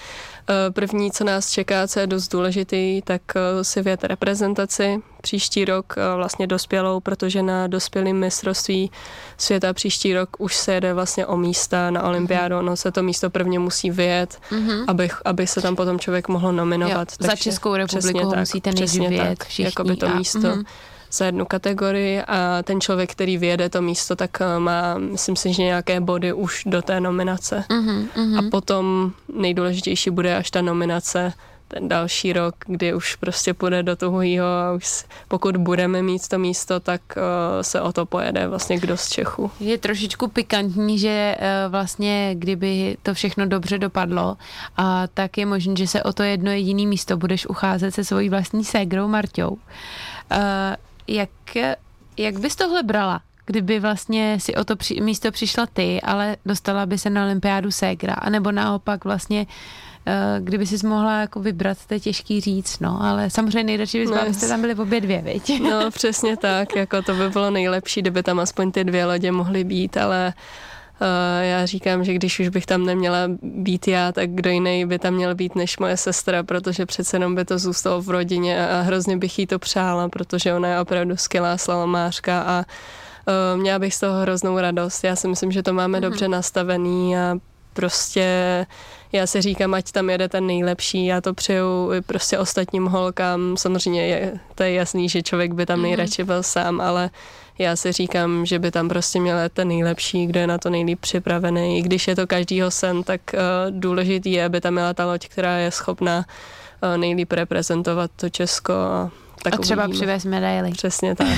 Eh, 0.50 0.72
první, 0.72 1.12
co 1.12 1.24
nás 1.24 1.52
čeká, 1.52 1.88
co 1.88 2.00
je 2.00 2.08
dost 2.08 2.28
důležitý, 2.28 3.02
tak 3.02 3.22
eh, 3.36 3.64
si 3.64 3.82
vět 3.82 4.04
reprezentaci 4.04 5.02
příští 5.22 5.66
rok 5.66 5.94
eh, 5.98 6.16
vlastně 6.16 6.48
dospělou, 6.48 7.00
protože 7.00 7.44
na 7.44 7.68
dospělým 7.68 8.20
mistrovství 8.20 8.92
světa 9.38 9.74
příští 9.74 10.14
rok 10.14 10.30
už 10.40 10.56
se 10.56 10.74
jede 10.74 10.94
vlastně 10.94 11.26
o 11.26 11.38
místa 11.38 11.92
na 11.92 12.04
olympiádu, 12.04 12.56
mm-hmm. 12.56 12.66
no 12.66 12.76
se 12.76 12.92
to 12.92 13.04
místo 13.04 13.30
prvně 13.30 13.60
musí 13.60 13.92
vyjet, 13.92 14.40
mm-hmm. 14.52 14.86
aby, 14.88 15.10
aby 15.26 15.48
se 15.48 15.62
tam 15.62 15.76
potom 15.76 16.00
člověk 16.00 16.28
mohl 16.28 16.54
nominovat. 16.54 17.08
Jo, 17.12 17.28
za 17.28 17.36
Českou 17.36 17.76
republiku 17.76 18.30
tak, 18.30 18.40
musíte 18.40 18.72
nejdřív 18.72 19.10
vyjet 19.10 19.44
všichni. 19.44 19.66
Jako 19.66 19.84
by 19.84 19.96
to 19.96 20.08
a, 20.08 20.16
místo. 20.16 20.40
Mm-hmm 20.40 20.66
za 21.12 21.26
jednu 21.26 21.46
kategorii 21.46 22.22
a 22.22 22.64
ten 22.64 22.82
člověk, 22.82 23.12
který 23.12 23.38
vyjede 23.38 23.70
to 23.70 23.82
místo, 23.82 24.16
tak 24.16 24.42
eh, 24.42 24.60
má, 24.60 24.98
myslím 24.98 25.36
si, 25.36 25.54
že 25.54 25.64
nějaké 25.64 26.00
body 26.00 26.34
už 26.34 26.64
do 26.66 26.82
té 26.82 27.00
nominace. 27.00 27.64
Uh-huh, 27.70 28.08
uh-huh. 28.16 28.48
A 28.48 28.50
potom 28.52 29.12
nejdůležitější 29.36 30.10
bude 30.10 30.36
až 30.36 30.52
ta 30.52 30.62
nominace, 30.62 31.34
ten 31.72 31.88
další 31.88 32.34
rok, 32.34 32.56
kdy 32.68 32.94
už 32.94 33.16
prostě 33.16 33.54
půjde 33.54 33.84
do 33.84 33.96
toho 33.96 34.20
a 34.20 34.74
už 34.76 35.06
pokud 35.28 35.58
budeme 35.58 36.02
mít 36.02 36.28
to 36.28 36.40
místo, 36.40 36.80
tak 36.80 37.02
uh, 37.18 37.24
se 37.62 37.82
o 37.82 37.94
to 37.94 38.06
pojede 38.06 38.48
vlastně 38.48 38.80
kdo 38.80 38.98
z 38.98 39.10
Čechu. 39.10 39.52
Je 39.60 39.78
trošičku 39.78 40.28
pikantní, 40.28 41.00
že 41.00 41.36
uh, 41.40 41.72
vlastně 41.72 42.36
kdyby 42.38 42.98
to 43.04 43.14
všechno 43.14 43.46
dobře 43.46 43.78
dopadlo, 43.78 44.38
uh, 44.80 44.86
tak 45.14 45.38
je 45.38 45.46
možné, 45.46 45.76
že 45.76 45.88
se 45.88 46.04
o 46.04 46.14
to 46.14 46.24
jedno 46.24 46.52
jediné 46.52 46.86
místo 46.86 47.18
budeš 47.18 47.48
ucházet 47.48 47.94
se 47.94 48.04
svojí 48.04 48.30
vlastní 48.30 48.66
ségrou 48.66 49.08
Marťou. 49.08 49.50
Uh, 49.50 49.58
jak, 51.16 51.30
jak 52.18 52.40
bys 52.40 52.56
tohle 52.56 52.84
brala? 52.84 53.22
kdyby 53.46 53.80
vlastně 53.80 54.38
si 54.40 54.56
o 54.56 54.64
to 54.64 54.76
při, 54.76 55.02
místo 55.02 55.32
přišla 55.32 55.66
ty, 55.66 56.02
ale 56.02 56.38
dostala 56.46 56.86
by 56.86 56.98
se 56.98 57.10
na 57.10 57.24
olympiádu 57.24 57.72
ségra, 57.72 58.14
anebo 58.14 58.52
naopak 58.52 59.06
vlastně 59.06 59.48
Eh, 60.06 60.40
kdyby 60.40 60.68
si 60.68 60.88
mohla 60.88 61.20
jako 61.20 61.40
vybrat, 61.40 61.78
to 61.88 61.94
je 61.94 62.00
těžký 62.00 62.42
říct, 62.42 62.80
no, 62.80 63.04
ale 63.04 63.30
samozřejmě 63.30 63.64
nejradši 63.64 64.00
bys 64.00 64.10
no, 64.10 64.22
abyste 64.22 64.48
tam 64.48 64.62
byli 64.62 64.76
obě 64.76 65.02
dvě, 65.02 65.22
viď? 65.22 65.62
No, 65.62 65.92
přesně 65.92 66.38
tak, 66.38 66.76
jako 66.76 67.02
to 67.02 67.14
by 67.14 67.30
bylo 67.30 67.52
nejlepší, 67.52 68.02
kdyby 68.02 68.24
tam 68.24 68.40
aspoň 68.40 68.72
ty 68.72 68.84
dvě 68.84 69.06
lodě 69.06 69.32
mohly 69.32 69.64
být, 69.64 69.98
ale 69.98 70.34
Uh, 70.34 70.71
já 71.42 71.66
říkám, 71.66 72.04
že 72.04 72.14
když 72.14 72.40
už 72.40 72.50
bych 72.50 72.66
tam 72.66 72.86
neměla 72.86 73.18
být 73.42 73.88
já, 73.88 74.12
tak 74.12 74.30
kdo 74.30 74.50
jiný 74.50 74.86
by 74.86 75.00
tam 75.00 75.14
měl 75.14 75.36
být 75.36 75.56
než 75.56 75.78
moje 75.78 75.98
sestra, 75.98 76.44
protože 76.44 76.86
přece 76.86 77.16
jenom 77.16 77.36
by 77.36 77.46
to 77.46 77.60
zůstalo 77.60 78.02
v 78.02 78.10
rodině 78.10 78.70
a 78.70 78.82
hrozně 78.82 79.18
bych 79.18 79.40
jí 79.40 79.48
to 79.48 79.60
přála, 79.60 80.10
protože 80.10 80.54
ona 80.54 80.70
je 80.70 80.80
opravdu 80.80 81.18
skvělá 81.18 81.58
slalomářka 81.58 82.42
a 82.42 82.66
uh, 83.56 83.62
měla 83.62 83.80
bych 83.80 83.94
z 83.94 84.00
toho 84.00 84.22
hroznou 84.22 84.60
radost. 84.60 85.04
Já 85.04 85.16
si 85.16 85.28
myslím, 85.28 85.52
že 85.52 85.64
to 85.64 85.74
máme 85.74 85.98
mm-hmm. 85.98 86.02
dobře 86.02 86.28
nastavený 86.28 87.18
a 87.18 87.38
prostě 87.74 88.66
já 89.12 89.28
si 89.28 89.42
říkám, 89.42 89.74
ať 89.74 89.92
tam 89.92 90.10
jede 90.10 90.30
ten 90.30 90.48
nejlepší, 90.48 91.06
já 91.06 91.22
to 91.22 91.34
přeju 91.34 91.92
prostě 92.06 92.38
ostatním 92.38 92.86
holkám, 92.86 93.58
samozřejmě 93.58 94.08
je, 94.08 94.34
to 94.56 94.64
je 94.64 94.74
jasný, 94.74 95.10
že 95.10 95.22
člověk 95.22 95.54
by 95.54 95.66
tam 95.66 95.80
mm-hmm. 95.80 95.82
nejradši 95.82 96.24
byl 96.24 96.44
sám, 96.44 96.82
ale 96.82 97.10
já 97.62 97.76
si 97.76 97.92
říkám, 97.92 98.46
že 98.46 98.60
by 98.60 98.72
tam 98.72 98.90
prostě 98.90 99.20
měl 99.20 99.38
ten 99.54 99.68
nejlepší, 99.68 100.26
kdo 100.26 100.40
je 100.40 100.48
na 100.48 100.58
to 100.58 100.70
nejlíp 100.70 101.00
připravený. 101.00 101.80
I 101.80 101.82
když 101.82 102.08
je 102.08 102.16
to 102.16 102.28
každýho 102.28 102.72
sen, 102.72 103.04
tak 103.04 103.22
uh, 103.34 103.40
důležitý 103.80 104.32
je, 104.32 104.46
aby 104.46 104.62
tam 104.62 104.74
měla 104.74 104.94
ta 104.94 105.06
loď, 105.06 105.28
která 105.28 105.58
je 105.58 105.72
schopná 105.72 106.18
uh, 106.18 106.98
nejlíp 106.98 107.32
reprezentovat 107.32 108.12
to 108.16 108.30
Česko 108.30 108.74
a 108.74 109.12
tak 109.44 109.54
a 109.54 109.58
třeba 109.58 109.84
uvidíme. 109.84 109.98
přivez 109.98 110.26
medaily. 110.26 110.72
Přesně 110.72 111.16
tak. 111.16 111.28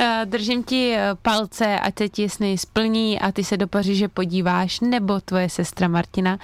Eh, 0.00 0.22
držím 0.24 0.62
ti 0.62 0.96
palce, 1.22 1.78
ať 1.78 1.98
se 1.98 2.08
ti 2.08 2.28
sny 2.28 2.58
splní 2.58 3.20
a 3.20 3.32
ty 3.32 3.44
se 3.44 3.56
do 3.56 3.66
Paříže 3.68 4.08
podíváš, 4.08 4.80
nebo 4.80 5.20
tvoje 5.20 5.48
sestra 5.48 5.88
Martina. 5.88 6.38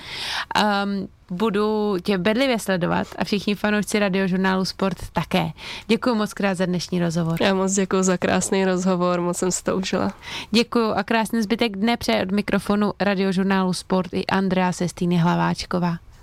Um, 0.85 1.09
budu 1.30 1.96
tě 2.02 2.18
bedlivě 2.18 2.58
sledovat 2.58 3.06
a 3.18 3.24
všichni 3.24 3.54
fanoušci 3.54 3.98
radiožurnálu 3.98 4.64
Sport 4.64 4.96
také. 5.12 5.50
Děkuji 5.87 6.14
moc 6.14 6.34
krát 6.34 6.54
za 6.54 6.66
dnešní 6.66 7.00
rozhovor. 7.00 7.42
Já 7.42 7.54
moc 7.54 7.72
děkuji 7.72 8.02
za 8.02 8.16
krásný 8.16 8.64
rozhovor, 8.64 9.20
moc 9.20 9.37
jsem 9.37 9.50
si 9.50 9.64
to 9.64 9.76
užila. 9.76 10.12
Děkuji 10.50 10.92
a 10.92 11.02
krásný 11.02 11.42
zbytek 11.42 11.76
dne 11.76 11.96
přeje 11.96 12.22
od 12.22 12.30
mikrofonu 12.30 12.92
radiožurnálu 13.00 13.72
Sport 13.72 14.14
i 14.14 14.26
Andrea 14.26 14.72
Sestýny 14.72 15.16
Hlaváčková. 15.16 16.04